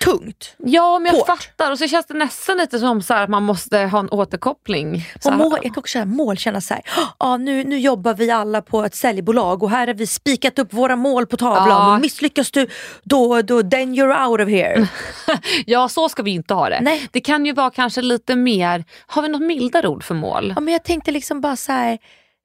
[0.00, 0.54] tungt.
[0.58, 1.26] Ja, men jag Hårt.
[1.26, 1.70] fattar.
[1.72, 5.04] Och så känns det nästan lite som så att man måste ha en återkoppling.
[5.20, 6.82] Så Och mål, jag kan också säga, mål kännas så här,
[7.18, 10.72] ah, nu, nu jobbar vi alla på ett säljbolag och här har vi spikat upp
[10.72, 11.98] våra mål på tavlan Ja.
[11.98, 12.66] misslyckas du,
[13.02, 14.88] då, då then you're out of here.
[15.66, 16.80] Ja, så ska vi inte ha det.
[16.80, 17.08] Nej.
[17.12, 20.52] Det kan ju vara kanske lite mer, har vi något mildare ord för mål?
[20.56, 21.98] Ja, men jag tänkte liksom bara så här,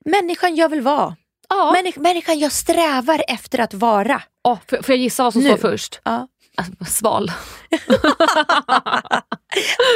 [0.05, 1.15] människan jag vill vara.
[1.49, 1.71] Ja.
[1.71, 4.21] Människ, människan jag strävar efter att vara.
[4.43, 5.47] Åh, får, får jag gissa vad som Nu.
[5.49, 6.01] står först?
[6.03, 6.27] Ja.
[6.57, 7.31] Alltså, sval.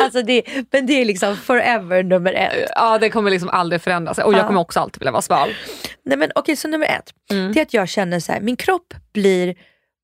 [0.04, 2.70] Alltså det, men det är liksom forever nummer ett.
[2.76, 4.18] Ja, det kommer liksom aldrig förändras.
[4.18, 4.48] Och jag Ja.
[4.48, 5.50] kommer också alltid vilja vara sval.
[6.06, 7.54] Nej, men, okej, så nummer ett, Mm.
[7.54, 9.56] det är att jag känner så här, min kropp blir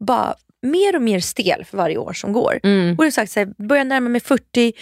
[0.06, 2.60] bara mer och mer stel för varje år som går.
[2.64, 2.96] Mm.
[2.98, 4.74] Och det är sagt, så här, börjar närma mig 40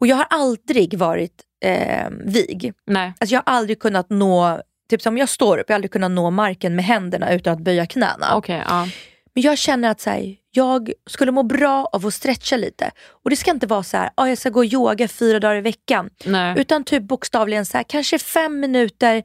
[0.00, 2.72] och jag har aldrig varit eh, vig.
[2.86, 3.12] Nej.
[3.20, 6.10] Alltså jag har aldrig kunnat nå, typ som jag står upp, jag har aldrig kunnat
[6.10, 8.34] nå marken med händerna utan att böja knäna.
[8.36, 8.88] Okej, ja.
[9.34, 12.90] Men jag känner att så här, jag skulle må bra av att stretcha lite.
[13.24, 15.60] Och det ska inte vara så här, ah, jag ska gå yoga fyra dagar i
[15.60, 16.10] veckan.
[16.24, 16.54] Nej.
[16.60, 19.22] Utan typ bokstavligen så här, kanske fem minuter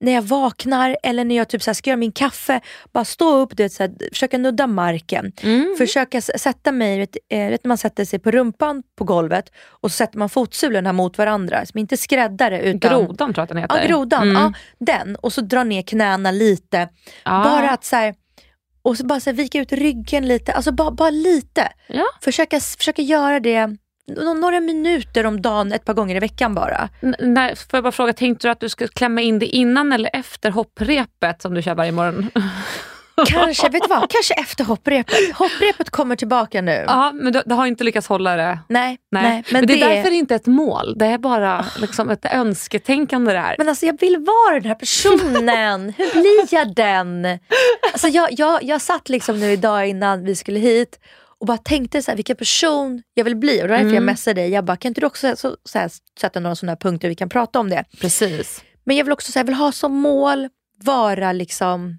[0.00, 2.60] när jag vaknar eller när jag typ så här, ska göra min kaffe.
[2.92, 5.32] Bara stå upp, du vet, så här, försöka nudda marken.
[5.42, 5.74] Mm.
[5.78, 9.90] Försöka sätta mig, vet, eh, vet, när man sätter sig på rumpan på golvet och
[9.90, 11.66] så sätter man fotsulorna mot varandra.
[11.66, 13.82] Som inte skräddare utan Grodan tror jag att den heter.
[13.82, 14.22] Ja, grodan.
[14.22, 14.42] Mm.
[14.42, 15.16] Ja, den.
[15.16, 16.88] Och så dra ner knäna lite.
[17.24, 17.44] Ja.
[17.44, 18.14] Bara att så här,
[18.84, 20.52] och så bara så här, vika ut ryggen lite.
[20.52, 21.72] Alltså bara, bara lite.
[21.86, 22.04] Ja.
[22.20, 23.76] Försöka, försöka göra det
[24.40, 26.88] några minuter om dagen, ett par gånger i veckan bara.
[27.02, 29.92] N- nej, får jag bara fråga, tänkte du att du skulle klämma in det innan
[29.92, 32.30] eller efter hopprepet som du kör varje morgon?
[33.26, 34.10] Kanske, vet du vad?
[34.10, 35.34] Kanske efter hopprepet.
[35.34, 36.84] Hopprepet kommer tillbaka nu.
[36.86, 38.58] Ja, men du, du har inte lyckats hålla det.
[38.68, 38.98] Nej.
[39.10, 39.22] nej.
[39.22, 39.44] nej.
[39.50, 40.98] Men, men, det är därför inte ett mål.
[40.98, 43.54] Det är bara liksom ett önsketänkande det här.
[43.58, 45.92] Men alltså jag vill vara den här personen.
[45.96, 47.38] Hur blir jag den?
[47.92, 50.98] Alltså jag, jag, jag satt liksom nu idag innan vi skulle hit
[51.44, 53.62] och bara tänkte så här, vilken person jag vill bli.
[53.62, 53.94] Och därför mm.
[53.94, 54.50] jag messade dig.
[54.50, 57.28] Jag bara, kan inte du också så, så här, sätta några sådana punkter vi kan
[57.28, 57.84] prata om det?
[58.00, 58.64] Precis.
[58.84, 60.48] Men jag vill också så här, vill ha som mål
[60.84, 61.98] vara liksom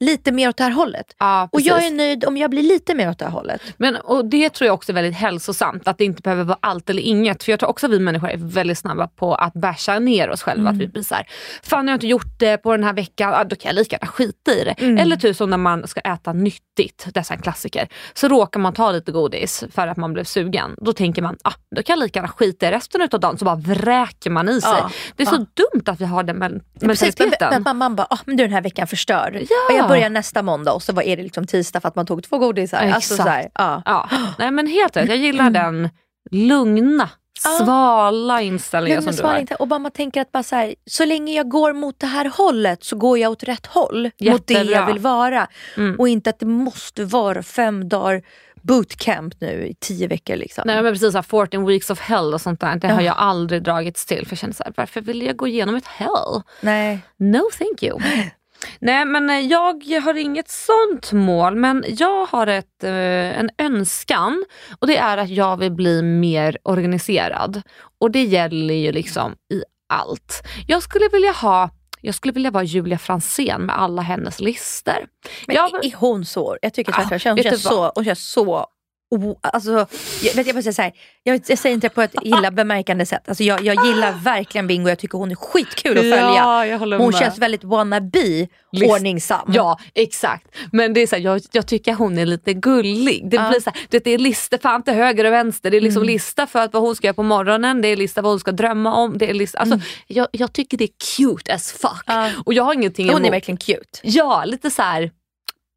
[0.00, 1.06] lite mer åt det här hållet.
[1.18, 3.62] Ja, och jag är nöjd om jag blir lite mer åt det här hållet.
[3.76, 6.90] Men, och Det tror jag också är väldigt hälsosamt, att det inte behöver vara allt
[6.90, 7.42] eller inget.
[7.42, 10.42] För jag tror också att vi människor är väldigt snabba på att basha ner oss
[10.42, 10.60] själva.
[10.60, 10.74] Mm.
[10.74, 11.26] Att vi blir såhär,
[11.62, 13.96] fan jag har inte gjort det på den här veckan, ah, då kan jag lika
[13.96, 14.74] gärna skita i det.
[14.78, 14.98] Mm.
[14.98, 17.88] Eller typ som när man ska äta nyttigt, dessa klassiker.
[18.14, 20.74] Så råkar man ta lite godis för att man blev sugen.
[20.80, 23.38] Då tänker man, ah, då kan jag lika gärna skita i resten av dagen.
[23.38, 24.70] Så bara vräker man i sig.
[24.72, 25.30] Ja, det är ja.
[25.30, 27.32] så dumt att vi har den mentaliteten.
[27.40, 29.34] Ja, men, men, man bara, ah, men du den här veckan förstörd.
[29.34, 29.83] Ja.
[29.88, 32.38] Börjar nästa måndag och så var, är det liksom tisdag för att man tog två
[32.38, 32.78] godisar.
[32.78, 32.94] Exakt.
[32.94, 33.82] Alltså, så här, ja.
[33.84, 34.08] ja.
[34.38, 35.88] Nej men helt rätt, jag gillar den
[36.30, 39.60] lugna svala inställningen som du har.
[39.62, 42.32] Och bara man tänker att bara så, här, så länge jag går mot det här
[42.36, 44.04] hållet så går jag åt rätt håll.
[44.04, 44.32] Jättebra.
[44.32, 45.46] Mot det jag vill vara.
[45.76, 45.96] Mm.
[45.98, 48.22] Och inte att det måste vara fem dagar
[48.62, 50.36] bootcamp nu i tio veckor.
[50.36, 50.62] Liksom.
[50.66, 52.76] Nej men precis, 14 weeks of hell och sånt där.
[52.76, 54.26] Det har jag aldrig dragits till.
[54.26, 56.42] För jag känner så här, varför vill jag gå igenom ett hell?
[56.60, 56.98] Nej.
[57.16, 57.98] No thank you.
[58.78, 64.44] Nej men eh, jag har inget sånt mål men jag har ett, eh, en önskan
[64.78, 67.62] och det är att jag vill bli mer organiserad.
[67.98, 70.42] Och det gäller ju liksom i allt.
[70.66, 75.06] Jag skulle vilja ha jag skulle vilja vara Julia Fransén med alla hennes listor.
[75.46, 76.56] Men jag, är hon så?
[76.62, 77.18] Jag tycker tvärtom.
[77.24, 78.66] Ja, hon, känns så, hon känns så
[79.14, 79.86] Oh, alltså,
[80.22, 83.06] jag, vet, jag, säga så här, jag, jag, säger inte det på ett illa bemärkande
[83.06, 83.28] sätt.
[83.28, 86.66] Alltså, jag, jag gillar verkligen Bingo, jag tycker hon är skitkul att följa.
[86.66, 87.14] Ja, hon med.
[87.14, 88.92] känns väldigt wannabe List.
[88.92, 89.50] ordningsam.
[89.54, 90.46] Ja exakt.
[90.72, 93.30] Men det är så här, jag, jag tycker hon är lite gullig.
[93.30, 93.48] Det, ja.
[93.48, 95.70] blir så här, det, det är listor fan till höger och vänster.
[95.70, 96.12] Det är liksom mm.
[96.12, 98.52] lista för att vad hon ska göra på morgonen, det är lista vad hon ska
[98.52, 99.18] drömma om.
[99.18, 99.86] Det är lista, alltså, mm.
[100.06, 102.02] jag, jag tycker det är cute as fuck.
[102.06, 102.30] Ja.
[102.44, 103.26] Och jag har ingenting Hon emot.
[103.26, 104.00] är verkligen cute.
[104.02, 105.10] Ja, lite så här,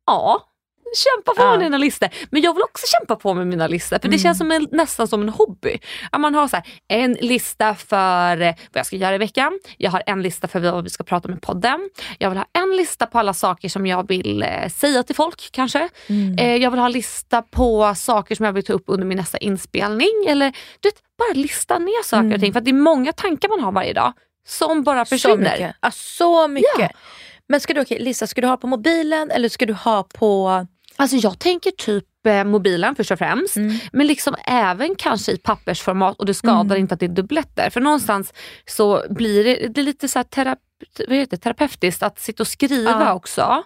[0.06, 0.44] ja
[0.96, 2.10] kämpa på med dina listor.
[2.30, 4.20] Men jag vill också kämpa på med mina listor för det mm.
[4.20, 5.80] känns som en, nästan som en hobby.
[6.12, 9.60] Att man har så här, en lista för vad jag ska göra i veckan.
[9.78, 11.90] Jag har en lista för vad vi ska prata om i podden.
[12.20, 15.50] Jag vill ha en lista på alla saker som jag vill eh, säga till folk
[15.52, 15.90] kanske.
[16.08, 16.38] Mm.
[16.38, 19.38] Eh, jag vill ha lista på saker som jag vill ta upp under min nästa
[19.38, 20.26] inspelning.
[20.28, 22.34] Eller du vet, bara lista ner saker mm.
[22.34, 22.54] och ting.
[22.54, 24.14] För det är många tankar man har varje dag
[24.48, 25.36] som bara försvinner.
[25.36, 25.76] Så mycket.
[25.82, 26.80] Ja, så mycket.
[26.80, 26.90] Ja.
[27.50, 30.66] Men ska du, okay, Lisa, ska du ha på mobilen eller ska du ha på
[30.98, 33.56] Alltså jag tänker typ eh, mobilen först och främst.
[33.56, 33.78] Mm.
[33.92, 36.78] Men liksom även kanske i pappersformat och det skadar mm.
[36.78, 37.70] inte att det är dubbletter.
[37.70, 38.34] För någonstans
[38.66, 40.62] så blir det, det lite så terapi
[41.08, 43.14] vad heter, terapeutiskt att sitta och skriva ja.
[43.14, 43.64] också.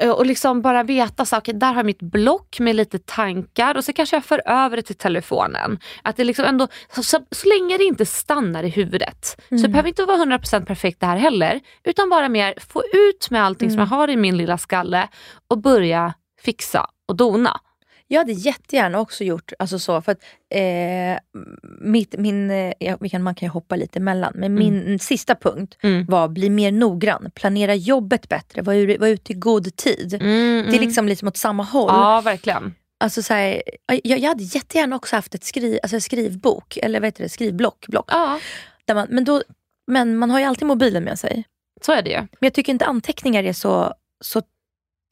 [0.00, 3.84] Eh, och liksom bara veta saker, där har jag mitt block med lite tankar och
[3.84, 5.78] så kanske jag för över det till telefonen.
[6.02, 9.40] Att det liksom ändå, så, så, så länge det inte stannar i huvudet.
[9.50, 9.58] Mm.
[9.58, 11.60] Så det behöver inte vara 100% perfekt det här heller.
[11.84, 13.76] Utan bara mer få ut med allting mm.
[13.76, 15.08] som jag har i min lilla skalle
[15.48, 17.60] och börja fixa och dona.
[18.08, 21.40] Jag hade jättegärna också gjort alltså så, för att eh,
[21.80, 24.58] mitt, min, eh, kan, man kan ju hoppa lite emellan, men mm.
[24.58, 26.06] min sista punkt mm.
[26.06, 30.14] var bli mer noggrann, planera jobbet bättre, vara var ute i god tid.
[30.14, 31.88] Mm, det är liksom lite åt samma håll.
[31.88, 32.74] Ja, verkligen.
[33.00, 37.06] Alltså så här, jag, jag hade jättegärna också haft ett skriv, alltså skrivbok, eller vad
[37.06, 37.86] heter det, skrivblock.
[37.88, 38.40] Block, ja.
[38.84, 39.42] där man, men, då,
[39.86, 41.44] men man har ju alltid mobilen med sig.
[41.82, 42.16] Så är det ju.
[42.16, 44.42] Men jag tycker inte anteckningar är så, så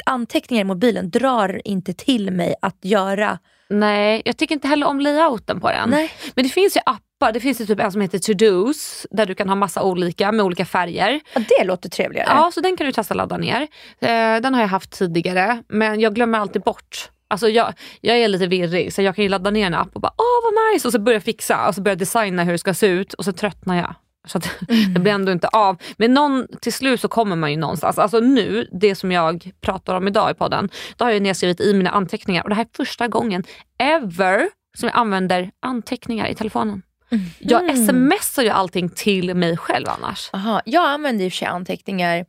[0.06, 3.38] anteckningar i mobilen drar inte till mig att göra.
[3.68, 5.90] Nej, jag tycker inte heller om layouten på den.
[5.90, 6.10] Nej.
[6.34, 9.34] Men det finns ju appar, det finns ju typ en som heter To-Dos där du
[9.34, 11.20] kan ha massa olika med olika färger.
[11.34, 12.28] Ja, det låter trevligare.
[12.30, 13.60] Ja, så den kan du testa ladda ner.
[14.00, 18.28] Eh, den har jag haft tidigare men jag glömmer alltid bort Alltså jag, jag är
[18.28, 20.88] lite virrig så jag kan ju ladda ner en app och bara åh vad nice
[20.88, 23.14] och så börjar jag fixa och så börjar jag designa hur det ska se ut
[23.14, 23.94] och så tröttnar jag.
[24.28, 24.94] Så att mm.
[24.94, 25.76] det blir ändå inte av.
[25.96, 27.98] Men någon, till slut så kommer man ju någonstans.
[27.98, 31.74] Alltså nu, det som jag pratar om idag i podden, då har jag nedskrivit i
[31.74, 33.44] mina anteckningar och det här är första gången
[33.78, 36.82] ever som jag använder anteckningar i telefonen.
[37.10, 37.24] Mm.
[37.38, 40.30] Jag smsar ju allting till mig själv annars.
[40.32, 40.62] Aha.
[40.64, 42.24] Jag använder i och för sig anteckningar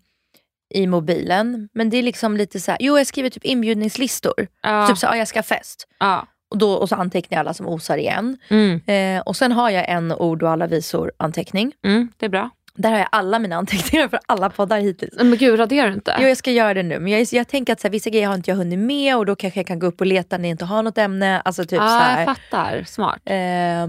[0.74, 1.70] i mobilen.
[1.74, 4.48] Men det är liksom lite så här, jo jag skriver typ inbjudningslistor.
[4.62, 4.88] Ja.
[4.88, 5.88] Typ så här, jag ska ha fest.
[6.00, 6.28] Ja.
[6.54, 8.38] Och, då, och så antecknar jag alla som osar igen.
[8.50, 8.82] Mm.
[8.86, 11.74] Eh, och sen har jag en ord och alla visor anteckning.
[11.86, 12.50] Mm, det är bra.
[12.76, 15.14] Där har jag alla mina anteckningar för alla poddar hittills.
[15.16, 16.16] Men gud, raderar du inte?
[16.20, 17.00] Jo, jag ska göra det nu.
[17.00, 19.26] Men jag, jag tänker att så här, vissa grejer har inte jag hunnit med och
[19.26, 21.42] då kanske jag kan gå upp och leta när jag inte har något ämne.
[21.42, 22.26] Alltså typ ah, så här.
[22.26, 22.84] jag fattar.
[22.84, 23.22] Smart.
[23.26, 23.84] Eh,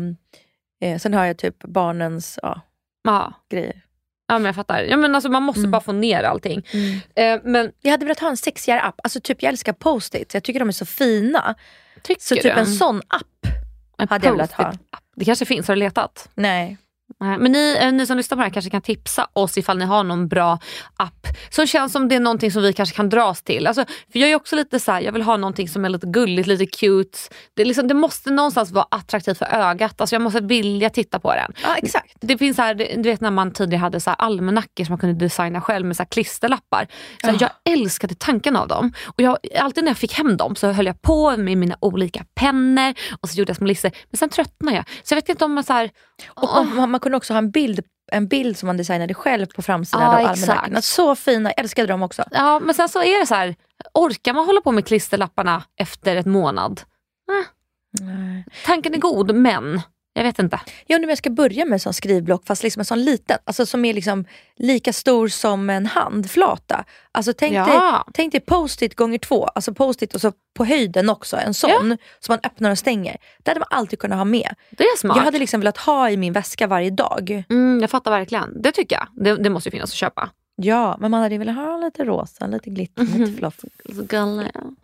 [0.91, 2.61] eh, sen har jag typ barnens ja,
[3.09, 3.33] ah.
[3.51, 3.85] grejer.
[4.27, 4.83] Ja men jag fattar.
[4.83, 5.71] Ja, men alltså, man måste mm.
[5.71, 6.67] bara få ner allting.
[6.73, 7.01] Mm.
[7.15, 7.73] Eh, men...
[7.81, 9.01] Jag hade velat ha en sexigare app.
[9.03, 11.55] Alltså, typ, jag älskar post-its, jag tycker de är så fina.
[12.05, 13.47] Tycker så typ en sån app
[13.99, 14.73] en hade jag velat ha.
[15.17, 16.29] Det kanske finns, har du letat?
[16.35, 16.79] Nej.
[17.21, 19.85] Men ni, eh, ni som lyssnar på det här kanske kan tipsa oss ifall ni
[19.85, 20.59] har någon bra
[20.97, 23.67] app som känns som det är någonting som vi kanske kan dras till.
[23.67, 26.07] Alltså, för Jag är också lite så här, jag vill ha någonting som är lite
[26.07, 27.19] gulligt, lite cute.
[27.55, 30.01] Det, liksom, det måste någonstans vara attraktivt för ögat.
[30.01, 31.53] Alltså, jag måste vilja titta på den.
[31.63, 32.17] Ja, exakt.
[32.21, 35.25] Det finns så här, du vet när man tidigare hade så almanackor som man kunde
[35.25, 36.87] designa själv med så här klisterlappar.
[37.21, 37.49] Så här, ja.
[37.65, 38.93] Jag älskade tanken av dem.
[39.07, 42.25] Och jag, alltid när jag fick hem dem så höll jag på med mina olika
[42.35, 43.91] pennor och så gjorde jag små listor.
[44.11, 44.85] Men sen tröttnade jag.
[45.03, 45.91] Så jag vet inte om man så här,
[46.29, 47.81] och, och man, kunde också ha en bild
[48.13, 50.83] en bild som man designade själv på framsidan ja, av almanackorna.
[50.83, 52.25] Så fina, jag älskade dem också.
[52.31, 53.55] Ja men sen så är det så här,
[53.95, 56.81] orkar man hålla på med klisterlapparna efter ett månad?
[58.01, 58.53] Eh.
[58.67, 59.81] Tanken är god men
[60.17, 60.61] jag vet inte.
[60.87, 63.39] Jag undrar om jag ska börja med en sån skrivblock fast liksom en sån liten.
[63.45, 64.25] Alltså som är liksom
[64.57, 66.85] lika stor som en handflata.
[67.13, 67.65] Alltså tänk, ja.
[67.67, 69.45] dig, tänk dig post-it gånger två.
[69.45, 71.37] Alltså post-it och så på höjden också.
[71.37, 71.97] En sån ja.
[72.21, 73.17] som man öppnar och stänger.
[73.43, 74.55] Det hade man alltid kunnat ha med.
[74.71, 75.17] Det är smart.
[75.17, 77.45] Jag hade liksom velat ha i min väska varje dag.
[77.51, 78.63] Mm, jag fattar verkligen.
[78.63, 79.25] Det tycker jag.
[79.25, 80.31] Det, det måste finnas att köpa.
[80.57, 83.19] Ja, men man hade velat ha lite rosa, lite glitter, mm -hmm.
[83.19, 83.61] lite fluff.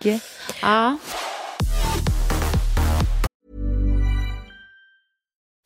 [0.04, 0.20] Yeah.
[0.62, 0.96] Ja.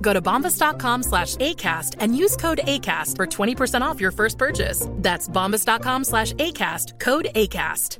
[0.00, 4.86] Go to bombas.com slash ACAST and use code ACAST for 20% off your first purchase.
[5.02, 7.98] That's bombas.com slash ACAST, code ACAST.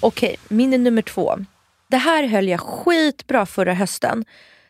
[0.00, 1.36] Okej, okay, min nummer två.
[1.88, 4.24] Det här höll jag skitbra förra hösten.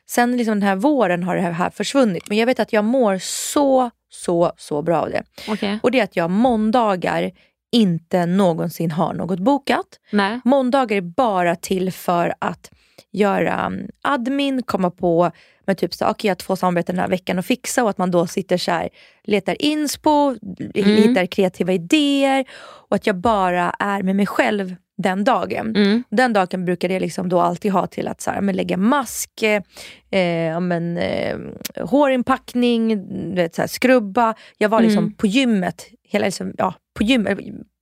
[0.06, 2.28] Sen liksom den här våren har det här försvunnit.
[2.28, 5.22] Men jag vet att jag mår så, så, så bra av det.
[5.48, 5.78] Okay.
[5.82, 7.30] Och det är att jag måndagar
[7.72, 9.86] inte någonsin har något bokat.
[10.10, 10.40] Nej.
[10.44, 12.70] Måndagar är bara till för att
[13.12, 15.30] göra um, admin, komma på
[15.66, 17.98] med typ så, okay, jag har två samarbeten den här veckan att fixa och att
[17.98, 18.88] man då sitter så här,
[19.24, 20.36] letar inspo,
[20.74, 20.96] mm.
[20.96, 25.76] hittar kreativa idéer och att jag bara är med mig själv den dagen.
[25.76, 26.04] Mm.
[26.10, 29.42] Den dagen brukar jag liksom då alltid ha till att så här, men lägga mask,
[29.42, 31.38] eh, men, eh,
[31.76, 33.04] hårinpackning,
[33.34, 34.34] vet, så här, skrubba.
[34.58, 35.14] Jag var liksom mm.
[35.14, 37.38] på gymmet hela, liksom, ja, på gymmet,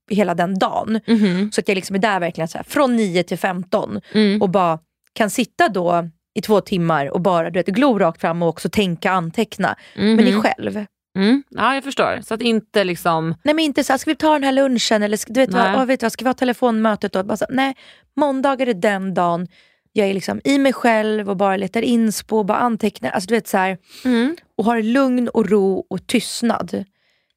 [0.09, 0.99] hela den dagen.
[1.05, 1.51] Mm.
[1.51, 4.41] Så att jag liksom är där verkligen så här, från 9 till 15 mm.
[4.41, 4.79] och bara
[5.13, 8.69] kan sitta då i två timmar och bara du vet, glo rakt fram och också
[8.69, 9.75] tänka anteckna.
[9.95, 10.41] Men i mhm.
[10.41, 10.85] själv.
[11.17, 11.43] Mm.
[11.49, 12.19] Ja, jag förstår.
[12.27, 13.35] Så att inte liksom...
[13.43, 15.87] Nej, men inte så här, ska vi ta den här lunchen eller du vet, vad,
[15.87, 17.15] vet vad, ska vi ha telefonmötet?
[17.15, 17.75] Och bara så, nej,
[18.15, 19.47] måndagar är den dagen
[19.93, 23.11] jag är liksom i mig själv och bara letar inspo och bara antecknar.
[23.11, 24.35] Alltså, du vet, så här, mm.
[24.57, 26.85] Och har lugn och ro och tystnad.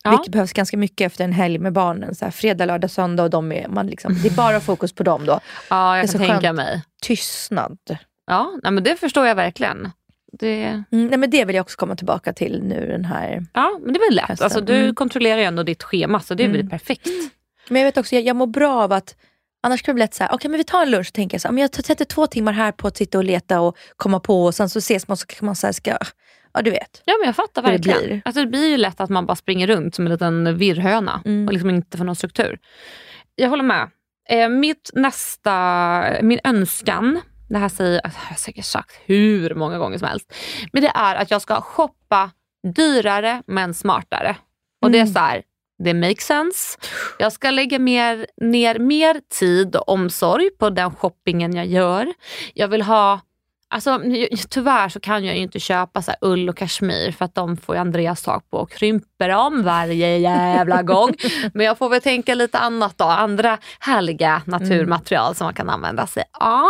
[0.05, 0.11] Ja.
[0.11, 2.15] Vilket behövs ganska mycket efter en helg med barnen.
[2.15, 5.03] Så här, fredag, lördag, söndag och de är, man liksom, det är bara fokus på
[5.03, 5.41] dem då.
[5.71, 6.57] Ja, jag kan tänka skönt.
[6.57, 6.83] mig.
[7.03, 7.79] Tystnad.
[8.27, 9.91] Ja, nej, men det förstår jag verkligen.
[10.33, 10.65] Det...
[10.65, 13.93] Mm, nej, men det vill jag också komma tillbaka till nu den här Ja, men
[13.93, 14.41] det är väl lätt.
[14.41, 14.95] Alltså, du mm.
[14.95, 16.71] kontrollerar ju ändå ditt schema så det är väl mm.
[16.71, 17.09] perfekt.
[17.69, 19.17] Men jag vet också, jag, jag mår bra av att
[19.65, 21.39] Annars kan det bli lätt såhär, okej okay, men vi tar en lunch och tänker
[21.39, 24.45] så här, jag sätter två timmar här på att sitta och leta och komma på
[24.45, 25.97] och sen så ses man så kan man säga ska,
[26.55, 27.03] ja du vet.
[27.05, 28.01] Ja men jag fattar verkligen.
[28.01, 28.23] Det blir.
[28.25, 31.47] Alltså, det blir ju lätt att man bara springer runt som en liten virrhöna mm.
[31.47, 32.59] och liksom inte får någon struktur.
[33.35, 33.91] Jag håller med.
[34.29, 39.99] Eh, mitt nästa, min önskan det här säger jag har säkert sagt hur många gånger
[39.99, 40.35] som helst.
[40.73, 42.31] Men det är att jag ska shoppa
[42.75, 44.37] dyrare men smartare.
[44.83, 45.15] Och det är mm.
[45.15, 45.43] så här,
[45.85, 46.79] Det makes sense.
[47.19, 52.13] Jag ska lägga mer, ner mer tid och omsorg på den shoppingen jag gör.
[52.55, 53.21] Jag vill ha
[53.75, 54.01] Alltså,
[54.49, 57.77] tyvärr så kan jag ju inte köpa så ull och kashmir för att de får
[57.77, 61.15] Andreas tag på och krymper om varje jävla gång.
[61.55, 63.05] Men jag får väl tänka lite annat då.
[63.05, 65.35] Andra härliga naturmaterial mm.
[65.35, 66.69] som man kan använda sig av.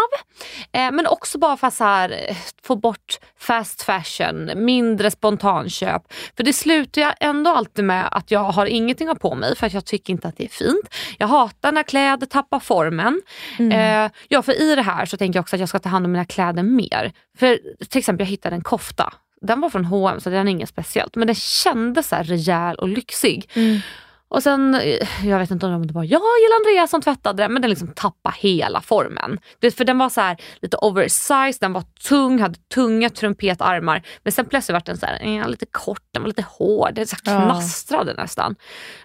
[0.73, 6.03] Eh, men också bara för att här, eh, få bort fast fashion, mindre spontanköp.
[6.37, 9.67] För det slutar jag ändå alltid med att jag har ingenting att på mig för
[9.67, 10.95] att jag tycker inte att det är fint.
[11.19, 13.21] Jag hatar när kläder tappar formen.
[13.59, 14.05] Mm.
[14.05, 16.07] Eh, ja, för i det här så tänker jag också att jag ska ta hand
[16.07, 17.13] om mina kläder mer mer.
[17.39, 19.13] För till exempel jag hittade en kofta.
[19.41, 21.17] Den var från H&M så den är inget speciellt.
[21.17, 23.51] Men den kändes så här rejäl och lyxig.
[23.55, 23.81] Mm.
[24.29, 27.53] Och sen, eh, jag vet inte om det var jag eller Andreas som tvättade den,
[27.53, 29.39] men den liksom tappade hela formen.
[29.59, 34.03] Det, för den var så här, lite oversized, den var tung, hade tunga trumpetarmar.
[34.23, 37.07] Men sen plötsligt var den så här, eh, lite kort, den var lite hård, den
[37.07, 38.23] så knastrade ja.
[38.23, 38.57] nästan.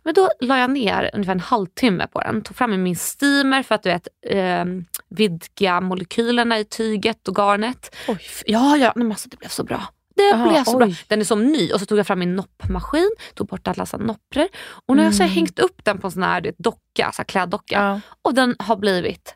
[0.03, 3.75] Men då la jag ner ungefär en halvtimme på den, tog fram min steamer för
[3.75, 4.65] att du vet, eh,
[5.09, 7.95] vidga molekylerna i tyget och garnet.
[8.07, 8.19] Oj.
[8.45, 9.87] Ja, ja, men alltså, det blev så bra.
[10.19, 10.77] Det Aha, blev så oj.
[10.77, 10.95] bra.
[11.07, 14.47] Den är som ny och så tog jag fram min noppmaskin, tog bort alla nopprer
[14.85, 15.35] och nu har jag så mm.
[15.35, 18.01] hängt upp den på en sån här docka, så här kläddocka ja.
[18.21, 19.35] och den har blivit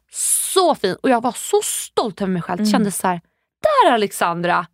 [0.54, 2.60] så fin och jag var så stolt över mig själv.
[2.60, 2.72] Mm.
[2.72, 3.22] Kände så här,
[3.62, 4.66] där Alexandra,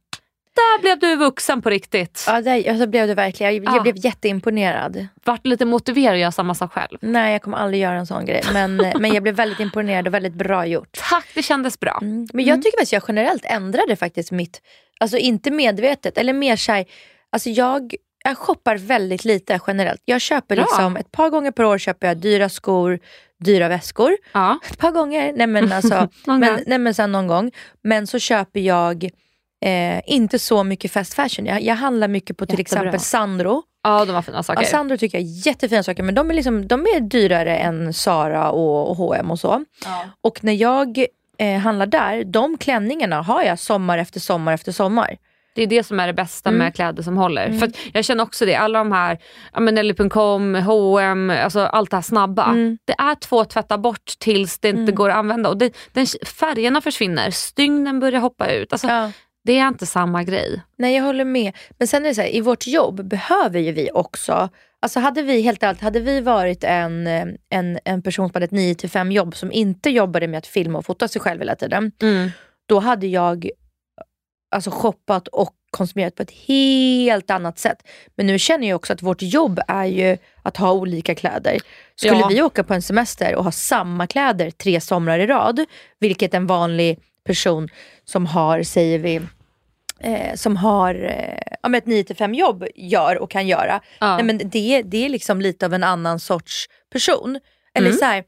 [0.60, 2.24] där blev du vuxen på riktigt.
[2.28, 3.56] Ja, det, så blev du verkligen.
[3.56, 3.82] Jag, jag ja.
[3.82, 5.08] blev jätteimponerad.
[5.26, 6.98] Vart lite motiverad att göra samma sak själv?
[7.02, 8.44] Nej, jag kommer aldrig göra en sån grej.
[8.54, 10.98] Men, men jag blev väldigt imponerad och väldigt bra gjort.
[11.10, 12.00] Tack, det kändes bra.
[12.02, 12.28] Mm.
[12.34, 12.64] Men jag mm.
[12.64, 14.62] tycker att jag generellt ändrade faktiskt mitt,
[15.00, 16.86] alltså inte medvetet, eller mer såhär,
[17.32, 20.02] alltså jag jag shoppar väldigt lite generellt.
[20.06, 23.00] Jag köper liksom ett par gånger per år köper jag dyra skor,
[23.40, 24.18] dyra väskor.
[24.32, 24.60] Ja.
[24.70, 27.52] Ett par gånger, nej men alltså, men, nej men sen någon gång.
[27.82, 29.10] Men så köper jag
[29.66, 31.46] Eh, inte så mycket fast fashion.
[31.46, 32.82] Jag, jag handlar mycket på till Jättebra.
[32.82, 33.64] exempel Sandro.
[33.84, 34.62] Ja, de har fina saker.
[34.62, 37.94] Ja, Sandro tycker jag är jättefina saker men de är, liksom, de är dyrare än
[37.94, 39.66] Sara och, och H&M och så.
[39.86, 40.10] Ja.
[40.22, 41.06] Och när jag
[41.38, 45.18] eh, handlar där, de klänningarna har jag sommar efter sommar efter sommar.
[45.56, 46.60] Det är det som är det bästa mm.
[46.60, 47.46] med kläder som håller.
[47.46, 47.60] Mm.
[47.60, 49.20] För Jag känner också det, alla de här
[49.60, 52.46] Nelly.com, H&M, alltså allt det här snabba.
[52.46, 52.78] Mm.
[52.86, 54.96] Det är två tvätta bort tills det inte mm.
[54.96, 55.50] går att använda.
[55.50, 58.74] Och det, den, färgerna försvinner, stygnen börjar hoppa ut.
[58.74, 59.12] Alltså, ja.
[59.46, 60.62] Det är inte samma grej.
[60.78, 61.58] Nej jag håller med.
[61.78, 64.50] Men sen är det så här, i vårt jobb behöver ju vi också
[64.82, 67.08] Alltså hade vi helt ärligt, hade vi varit en,
[67.50, 70.78] en, en person som hade ett 9 5 jobb som inte jobbade med att filma
[70.80, 71.92] och fota sig själv hela tiden.
[72.02, 72.30] Mm.
[72.66, 73.50] Då hade jag
[74.56, 77.78] alltså shoppat och konsumerat på ett helt annat sätt.
[78.16, 81.58] Men nu känner jag också att vårt jobb är ju att ha olika kläder.
[81.96, 82.28] Skulle ja.
[82.28, 85.66] vi åka på en semester och ha samma kläder tre somrar i rad,
[86.00, 87.70] vilket en vanlig person
[88.06, 89.22] som har, säger vi,
[90.00, 93.82] eh, som har eh, ett 9-5 jobb gör och kan göra.
[94.00, 94.16] Ja.
[94.16, 97.40] Nej, men det, det är liksom lite av en annan sorts person.
[97.74, 98.00] Eller mm.
[98.00, 98.24] så här,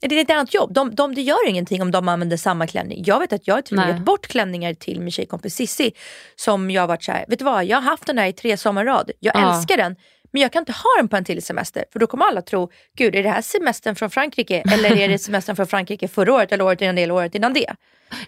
[0.00, 0.74] det är ett annat jobb.
[0.74, 3.02] De, de, det gör ingenting om de använder samma klänning.
[3.06, 5.92] Jag vet att jag har till gett bort klänningar till min tjejkompis Sissi
[6.36, 8.56] som jag har varit såhär, vet du vad, jag har haft den här i tre
[8.56, 9.10] sommarrad.
[9.20, 9.56] Jag ja.
[9.56, 9.96] älskar den.
[10.32, 12.70] Men jag kan inte ha den på en till semester för då kommer alla tro,
[12.96, 16.52] gud är det här semestern från Frankrike eller är det semestern från Frankrike förra året
[16.52, 17.74] eller året innan det eller året innan det?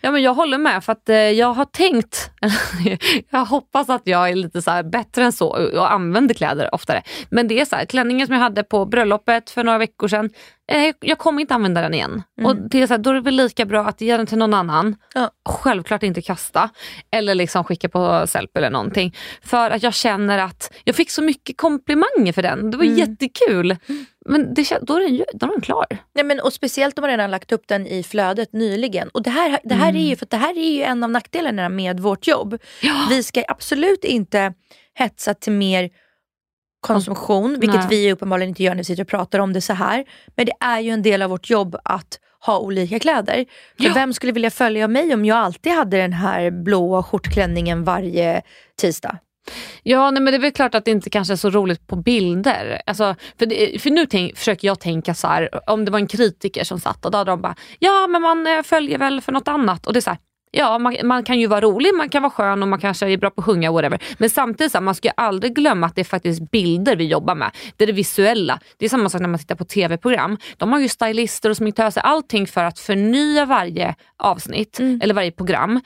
[0.01, 2.31] Ja men jag håller med för att eh, jag har tänkt,
[3.31, 5.49] jag hoppas att jag är lite så bättre än så
[5.79, 7.03] och använder kläder oftare.
[7.31, 10.31] Men det är så här, klänningen som jag hade på bröllopet för några veckor sedan,
[10.71, 12.23] eh, jag kommer inte använda den igen.
[12.39, 12.51] Mm.
[12.51, 14.39] Och det är så här, då är det väl lika bra att ge den till
[14.39, 14.97] någon annan.
[15.15, 15.31] Ja.
[15.49, 16.71] Självklart inte kasta
[17.11, 19.17] eller liksom skicka på Sellp eller någonting.
[19.43, 22.71] För att jag känner att jag fick så mycket komplimanger för den.
[22.71, 22.99] Det var mm.
[22.99, 23.77] jättekul.
[24.29, 25.87] Men det, då, är den, då är den klar.
[26.15, 29.09] Nej, men, och Speciellt om man redan lagt upp den i flödet nyligen.
[29.09, 30.03] Och Det här, det här, mm.
[30.03, 32.59] är, ju, för det här är ju en av nackdelarna med vårt jobb.
[32.83, 33.07] Ja.
[33.11, 34.53] Vi ska absolut inte
[34.95, 35.91] hetsa till mer
[36.81, 37.87] konsumtion, vilket Nej.
[37.91, 40.05] vi uppenbarligen inte gör när vi sitter och pratar om det så här.
[40.37, 43.45] Men det är ju en del av vårt jobb att ha olika kläder.
[43.77, 43.93] För ja.
[43.95, 48.43] Vem skulle vilja följa mig om jag alltid hade den här blåa skjortklänningen varje
[48.81, 49.19] tisdag?
[49.83, 51.97] Ja, nej, men det är väl klart att det inte kanske är så roligt på
[51.97, 52.83] bilder.
[52.87, 56.07] Alltså, för, det, för nu tänk, försöker jag tänka så här, om det var en
[56.07, 59.33] kritiker som satt och då hade de bara, ja men man eh, följer väl för
[59.33, 59.87] något annat.
[59.87, 60.19] Och det är så här,
[60.51, 63.17] Ja, man, man, kan ju vara rolig, man kan vara skön och man kanske är
[63.17, 64.03] bra på att sjunga, whatever.
[64.19, 67.51] Men samtidigt, så, man ska aldrig glömma att det är faktiskt bilder vi jobbar med.
[67.77, 68.61] Det är det visuella.
[68.79, 70.39] Det är samma sak när man tittar på tv-program.
[70.57, 75.01] De har ju stylister och sminköser, allting för att förnya varje avsnitt mm.
[75.03, 75.81] eller varje program.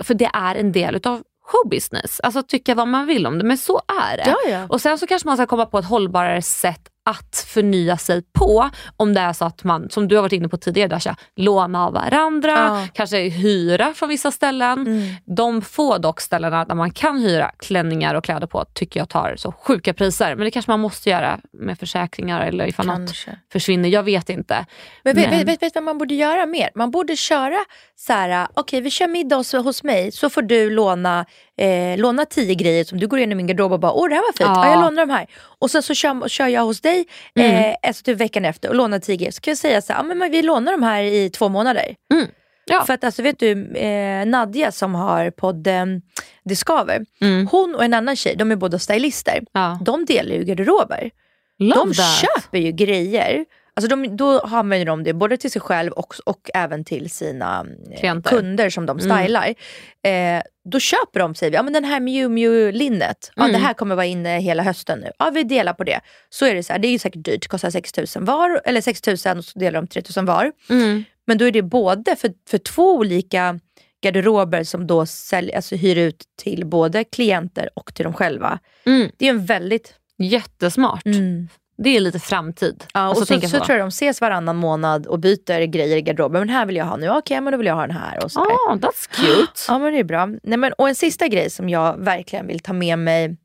[0.00, 1.22] För det är en del utav
[1.52, 2.20] showbusiness.
[2.20, 4.24] Alltså tycka vad man vill om det, men så är det.
[4.26, 4.66] Ja, ja.
[4.68, 8.70] Och sen så kanske man ska komma på ett hållbarare sätt att förnya sig på
[8.96, 11.86] om det är så att man, som du har varit inne på tidigare Dasha, låna
[11.86, 12.86] av varandra, ja.
[12.94, 14.86] kanske hyra från vissa ställen.
[14.86, 15.14] Mm.
[15.24, 19.36] De få dock ställena där man kan hyra klänningar och kläder på tycker jag tar
[19.36, 20.34] så sjuka priser.
[20.34, 23.30] Men det kanske man måste göra med försäkringar eller ifall kanske.
[23.30, 23.88] något försvinner.
[23.88, 24.66] Jag vet inte.
[25.02, 25.30] Men, Men...
[25.30, 26.70] Vet, vet, vet vad man borde göra mer?
[26.74, 27.58] Man borde köra
[27.96, 31.26] så här, okej okay, vi kör middag hos, hos mig så får du låna
[31.58, 34.22] eh, låna tio grejer som du går igenom min garderob och bara åh det här
[34.22, 34.66] var fint, ja.
[34.66, 35.26] ja jag lånar de här.
[35.58, 36.91] Och sen så kör, kör jag hos dig
[37.34, 37.56] mm.
[37.56, 39.32] eh, alltså typ veckan efter och lånar tio grejer.
[39.32, 41.94] Så kan jag säga så här, men vi lånar de här i två månader.
[42.14, 42.26] Mm.
[42.64, 42.84] Ja.
[42.86, 46.00] För att alltså vet du, eh, Nadja som har podden eh,
[46.44, 47.46] Discover, mm.
[47.46, 49.40] hon och en annan tjej, de är båda stylister.
[49.52, 49.78] Ja.
[49.84, 51.10] De delar ju garderober.
[51.58, 52.20] Love de that.
[52.20, 53.44] köper ju grejer
[53.76, 57.66] Alltså de, då använder de det både till sig själv och, och även till sina
[57.90, 58.30] eh, Klienter.
[58.30, 59.18] kunder som de mm.
[59.18, 59.54] stylar.
[60.02, 60.38] Mm.
[60.38, 63.52] Eh, då köper de, säger vi, ja, men den här Miu Miu linnet, ja, mm.
[63.52, 65.10] det här kommer vara inne hela hösten nu.
[65.18, 66.00] Ja, vi delar på det.
[66.28, 68.80] Så är det så här, det är ju säkert dyrt, kostar 6 000 var, eller
[68.80, 70.52] 6 000 och så delar de 3 000 var.
[70.70, 71.04] Mm.
[71.26, 73.60] Men då är det både för, för två olika
[74.02, 78.58] garderober som då sälj, alltså hyr ut till både klienter och till dem själva.
[78.86, 79.10] Mm.
[79.16, 79.94] Det är en väldigt...
[80.18, 81.06] Jättesmart.
[81.06, 81.48] Mm.
[81.76, 82.84] Det är lite framtid.
[82.94, 85.96] Ja, och så, så, så, så, tror jag de ses varannan månad och byter grejer
[85.96, 86.40] i garderoben.
[86.40, 88.24] Men här vill jag ha nu, okej okay, men då vill jag ha den här.
[88.24, 89.60] Och så oh, that's cute.
[89.68, 90.26] Ja men det är bra.
[90.26, 93.36] Nej, men, och en sista grej som jag verkligen vill ta med mig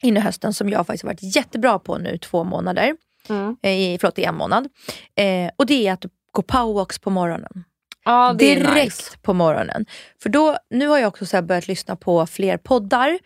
[0.00, 2.96] in i hösten som jag faktiskt varit jättebra på nu två månader.
[3.28, 3.56] Mm.
[3.62, 4.68] Eh, förlåt, i en månad.
[5.14, 7.64] Eh, och det är att gå powerwalks på morgonen.
[8.08, 9.18] Ja, direkt nice.
[9.22, 9.86] på morgonen.
[10.22, 13.18] För då, nu har jag också så börjat lyssna på fler poddar.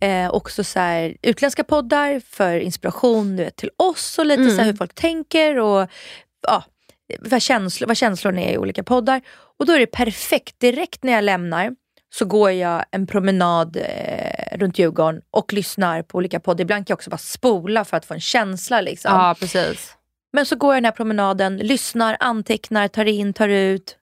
[0.00, 4.56] Eh, också så här, utländska poddar för inspiration vet, till oss och lite mm.
[4.56, 5.90] så hur folk tänker och
[6.46, 6.64] ja,
[7.18, 9.20] vad, känslor, vad känslorna är i olika poddar.
[9.58, 10.60] Och då är det perfekt.
[10.60, 11.74] Direkt när jag lämnar
[12.14, 16.62] så går jag en promenad eh, runt Djurgården och lyssnar på olika poddar.
[16.62, 18.80] Ibland kan jag också bara spola för att få en känsla.
[18.80, 19.14] Liksom.
[19.14, 19.94] Ja, precis.
[20.32, 23.98] Men så går jag den här promenaden, lyssnar, antecknar, tar in, tar ut.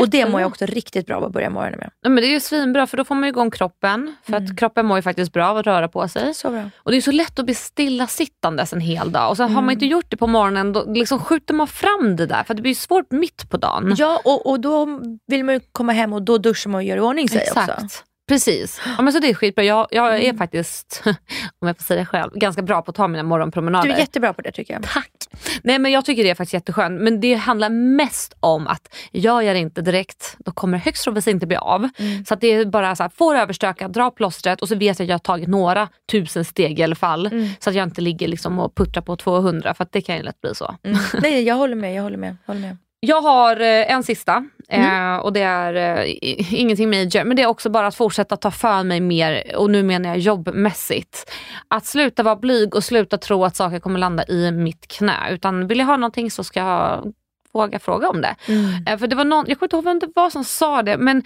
[0.00, 1.90] Och det mår jag också riktigt bra av att börja morgonen med.
[2.00, 4.16] Ja, men det är ju svinbra för då får man igång kroppen.
[4.22, 4.44] För mm.
[4.44, 6.34] att kroppen mår ju faktiskt bra av att röra på sig.
[6.34, 6.70] Så bra.
[6.76, 9.30] Och det är så lätt att bli stillasittandes en hel dag.
[9.30, 9.54] Och så mm.
[9.54, 12.44] har man inte gjort det på morgonen då liksom skjuter man fram det där.
[12.44, 13.94] För det blir svårt mitt på dagen.
[13.98, 16.96] Ja och, och då vill man ju komma hem och då duschar man och gör
[16.96, 17.82] i ordning sig Exakt.
[17.82, 18.04] också.
[18.28, 18.80] Precis.
[18.96, 19.64] Ja, men så det är skitbra.
[19.64, 20.38] Jag, jag är mm.
[20.38, 21.02] faktiskt,
[21.58, 23.88] om jag får säga det själv, ganska bra på att ta mina morgonpromenader.
[23.88, 24.82] Du är jättebra på det tycker jag.
[24.82, 25.12] Tack.
[25.62, 27.00] Nej men jag tycker det är faktiskt jätteskönt.
[27.00, 31.46] Men det handlar mest om att jag gör inte direkt, då kommer högst troligtvis inte
[31.46, 31.88] bli av.
[31.98, 32.24] Mm.
[32.24, 35.04] Så att det är bara så här, får överstöka, dra plåstret och så vet jag
[35.04, 37.26] att jag har tagit några tusen steg i alla fall.
[37.26, 37.48] Mm.
[37.58, 40.40] Så att jag inte ligger liksom och puttrar på 200 för det kan ju lätt
[40.40, 40.74] bli så.
[40.82, 40.98] Mm.
[41.22, 42.36] Nej jag håller med, jag håller med.
[42.46, 42.76] Håller med.
[43.00, 45.14] Jag har eh, en sista mm.
[45.14, 48.50] eh, och det är eh, ingenting major men det är också bara att fortsätta ta
[48.50, 51.32] för mig mer och nu menar jag jobbmässigt.
[51.68, 55.66] Att sluta vara blyg och sluta tro att saker kommer landa i mitt knä utan
[55.66, 57.12] vill jag ha någonting så ska jag
[57.52, 58.36] våga fråga om det.
[58.48, 58.86] Mm.
[58.86, 60.98] Eh, för det var någon, jag kommer inte ihåg vem det var som sa det
[60.98, 61.22] men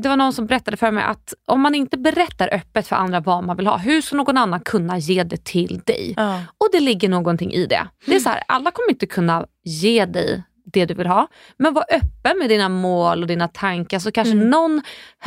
[0.00, 3.20] det var någon som berättade för mig att om man inte berättar öppet för andra
[3.20, 6.14] vad man vill ha, hur ska någon annan kunna ge det till dig?
[6.18, 6.40] Mm.
[6.58, 7.88] Och det ligger någonting i det.
[8.06, 10.42] Det är så här, alla kommer inte kunna ge dig
[10.72, 11.28] det du vill ha.
[11.56, 14.50] Men var öppen med dina mål och dina tankar så kanske mm.
[14.50, 14.82] någon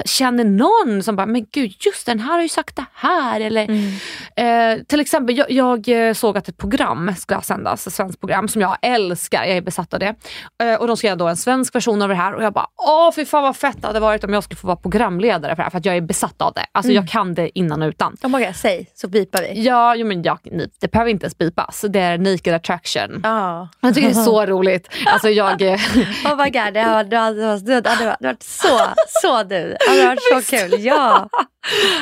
[0.05, 3.41] känner någon som bara, men gud just den här har ju sagt det här.
[3.41, 4.79] Eller, mm.
[4.79, 8.47] eh, till exempel, jag, jag, eh, såg att ett program ska sändas, ett svenskt program
[8.47, 10.15] som jag älskar, jag är besatt av det.
[10.63, 12.67] Eh, och de ska göra då en svensk version av det här och jag bara,
[12.77, 15.57] åh fy fan vad fett det hade varit om jag skulle få vara programledare för
[15.57, 16.65] det här för att jag är besatt av det.
[16.71, 17.03] Alltså mm.
[17.03, 18.17] jag kan det innan och utan.
[18.23, 19.61] Oh my God, säg så bipar vi.
[19.63, 20.39] Ja, jo, men jag,
[20.79, 21.85] det behöver inte ens bipas.
[21.89, 23.21] Det är naked attraction.
[23.25, 23.67] Oh.
[23.81, 24.89] Jag tycker det är så roligt.
[25.05, 25.61] Alltså, jag...
[26.25, 29.75] oh my god, det hade, det hade, det hade varit så, så du.
[29.79, 30.85] Det hade varit så kul.
[30.85, 31.29] Ja.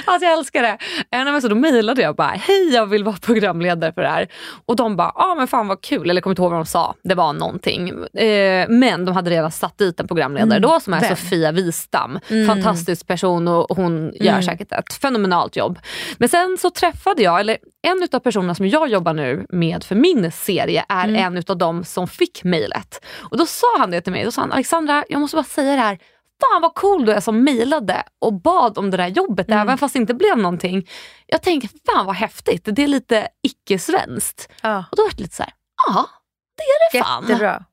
[0.05, 0.77] Alltså jag älskar det.
[1.17, 4.27] Äh, så då mejlade jag bara, hej jag vill vara programledare för det här.
[4.65, 6.01] Och de bara, ja ah, men fan vad kul.
[6.01, 7.89] Eller jag kommer inte ihåg vad de sa, det var någonting.
[8.13, 10.61] Eh, men de hade redan satt dit en programledare mm.
[10.61, 11.09] då som är Vem?
[11.09, 12.19] Sofia Wistam.
[12.29, 12.47] Mm.
[12.47, 14.43] Fantastisk person och hon gör mm.
[14.43, 15.79] säkert ett fenomenalt jobb.
[16.17, 19.95] Men sen så träffade jag, eller en av personerna som jag jobbar nu med för
[19.95, 21.35] min serie är mm.
[21.35, 23.05] en av de som fick mejlet.
[23.21, 25.75] Och då sa han det till mig, då sa han Alexandra jag måste bara säga
[25.75, 25.99] det här
[26.41, 29.59] fan vad cool du är som mejlade och bad om det där jobbet mm.
[29.59, 30.89] även fast det inte blev någonting.
[31.25, 34.49] Jag tänker fan vad häftigt, det är lite icke-svenskt.
[34.61, 34.85] Ja.
[34.91, 35.53] Och då var det lite såhär,
[35.87, 36.09] ja
[36.57, 37.23] det är det fan.
[37.23, 37.65] Jättebra.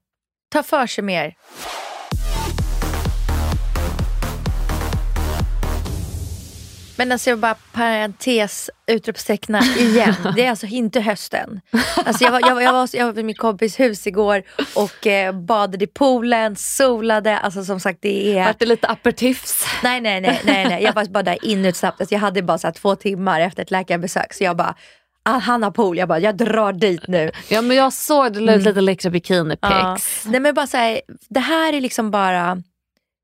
[0.53, 1.34] Ta för sig mer.
[6.97, 10.14] Men alltså jag bara parentes, utropsteckna igen.
[10.36, 11.61] Det är alltså inte hösten.
[12.05, 14.42] Alltså jag, var, jag, jag, var, jag var vid min kompis hus igår
[14.74, 17.38] och eh, badade i poolen, solade.
[17.38, 18.44] Alltså som sagt det är...
[18.44, 19.66] Vart det lite aperitifs?
[19.82, 20.82] Nej nej nej, nej, nej.
[20.82, 22.01] jag var bara där in snabbt.
[22.01, 24.74] Alltså jag hade bara så två timmar efter ett läkarbesök så jag bara
[25.26, 27.30] ah, han har pool, jag bara jag drar dit nu.
[27.49, 28.61] ja men jag såg det mm.
[28.61, 29.61] lite läckra bikinipics.
[29.61, 29.99] Ja.
[30.24, 32.62] Nej men bara så det här är liksom bara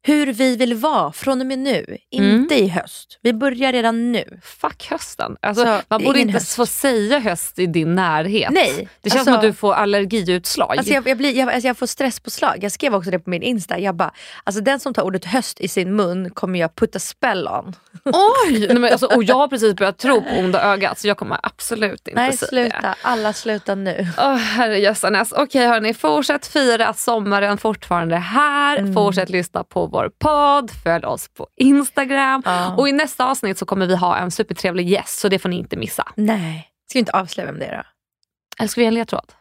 [0.05, 1.97] hur vi vill vara från och med nu.
[2.11, 2.65] Inte mm.
[2.65, 3.19] i höst.
[3.23, 4.25] Vi börjar redan nu.
[4.43, 5.37] Fuck hösten.
[5.41, 6.55] Alltså, så, man borde inte höst.
[6.55, 8.51] få säga höst i din närhet.
[8.51, 8.89] Nej.
[9.01, 10.79] Det känns alltså, som att du får allergiutslag.
[10.79, 12.59] Alltså jag, jag, blir, jag, alltså jag får stresspåslag.
[12.61, 13.79] Jag skrev också det på min Insta.
[13.79, 14.13] Jag bara,
[14.45, 17.77] alltså den som tar ordet höst i sin mun kommer jag putta spell on.
[18.05, 18.67] Oj!
[18.67, 21.41] Nej, men alltså, och jag har precis börjat tro på onda ögat så jag kommer
[21.43, 22.95] absolut inte Nej, säga sluta.
[23.03, 24.07] Alla sluta nu.
[24.19, 25.33] Oh, herrejössanes.
[25.33, 28.79] Okej okay, hörni, fortsätt fira sommaren fortfarande här.
[28.79, 28.95] Mm.
[28.95, 32.43] Fortsätt lyssna på vår podd, följ oss på Instagram.
[32.45, 32.75] Ja.
[32.77, 35.59] Och i nästa avsnitt så kommer vi ha en supertrevlig gäst så det får ni
[35.59, 36.13] inte missa.
[36.15, 36.69] Nej.
[36.91, 37.83] Ska vi inte avslöja vem det är då?
[38.59, 39.33] Eller ska vi ge en ledtråd?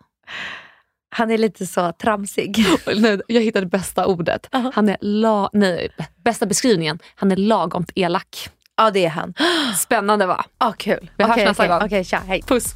[1.10, 2.66] Han är lite så tramsig.
[3.28, 4.56] jag hittade bästa ordet.
[4.56, 4.72] Uh -huh.
[4.74, 5.90] Han är la nej,
[6.24, 7.00] bästa beskrivningen.
[7.16, 8.50] Han är lagomt elak.
[8.78, 9.34] Ja det är han.
[9.78, 10.46] Spännande va?
[10.60, 11.12] Ja kul.
[11.18, 11.86] Vi okay, hörs nästa okay, gång.
[11.86, 12.42] Okay, tja, hej.
[12.42, 12.76] Puss.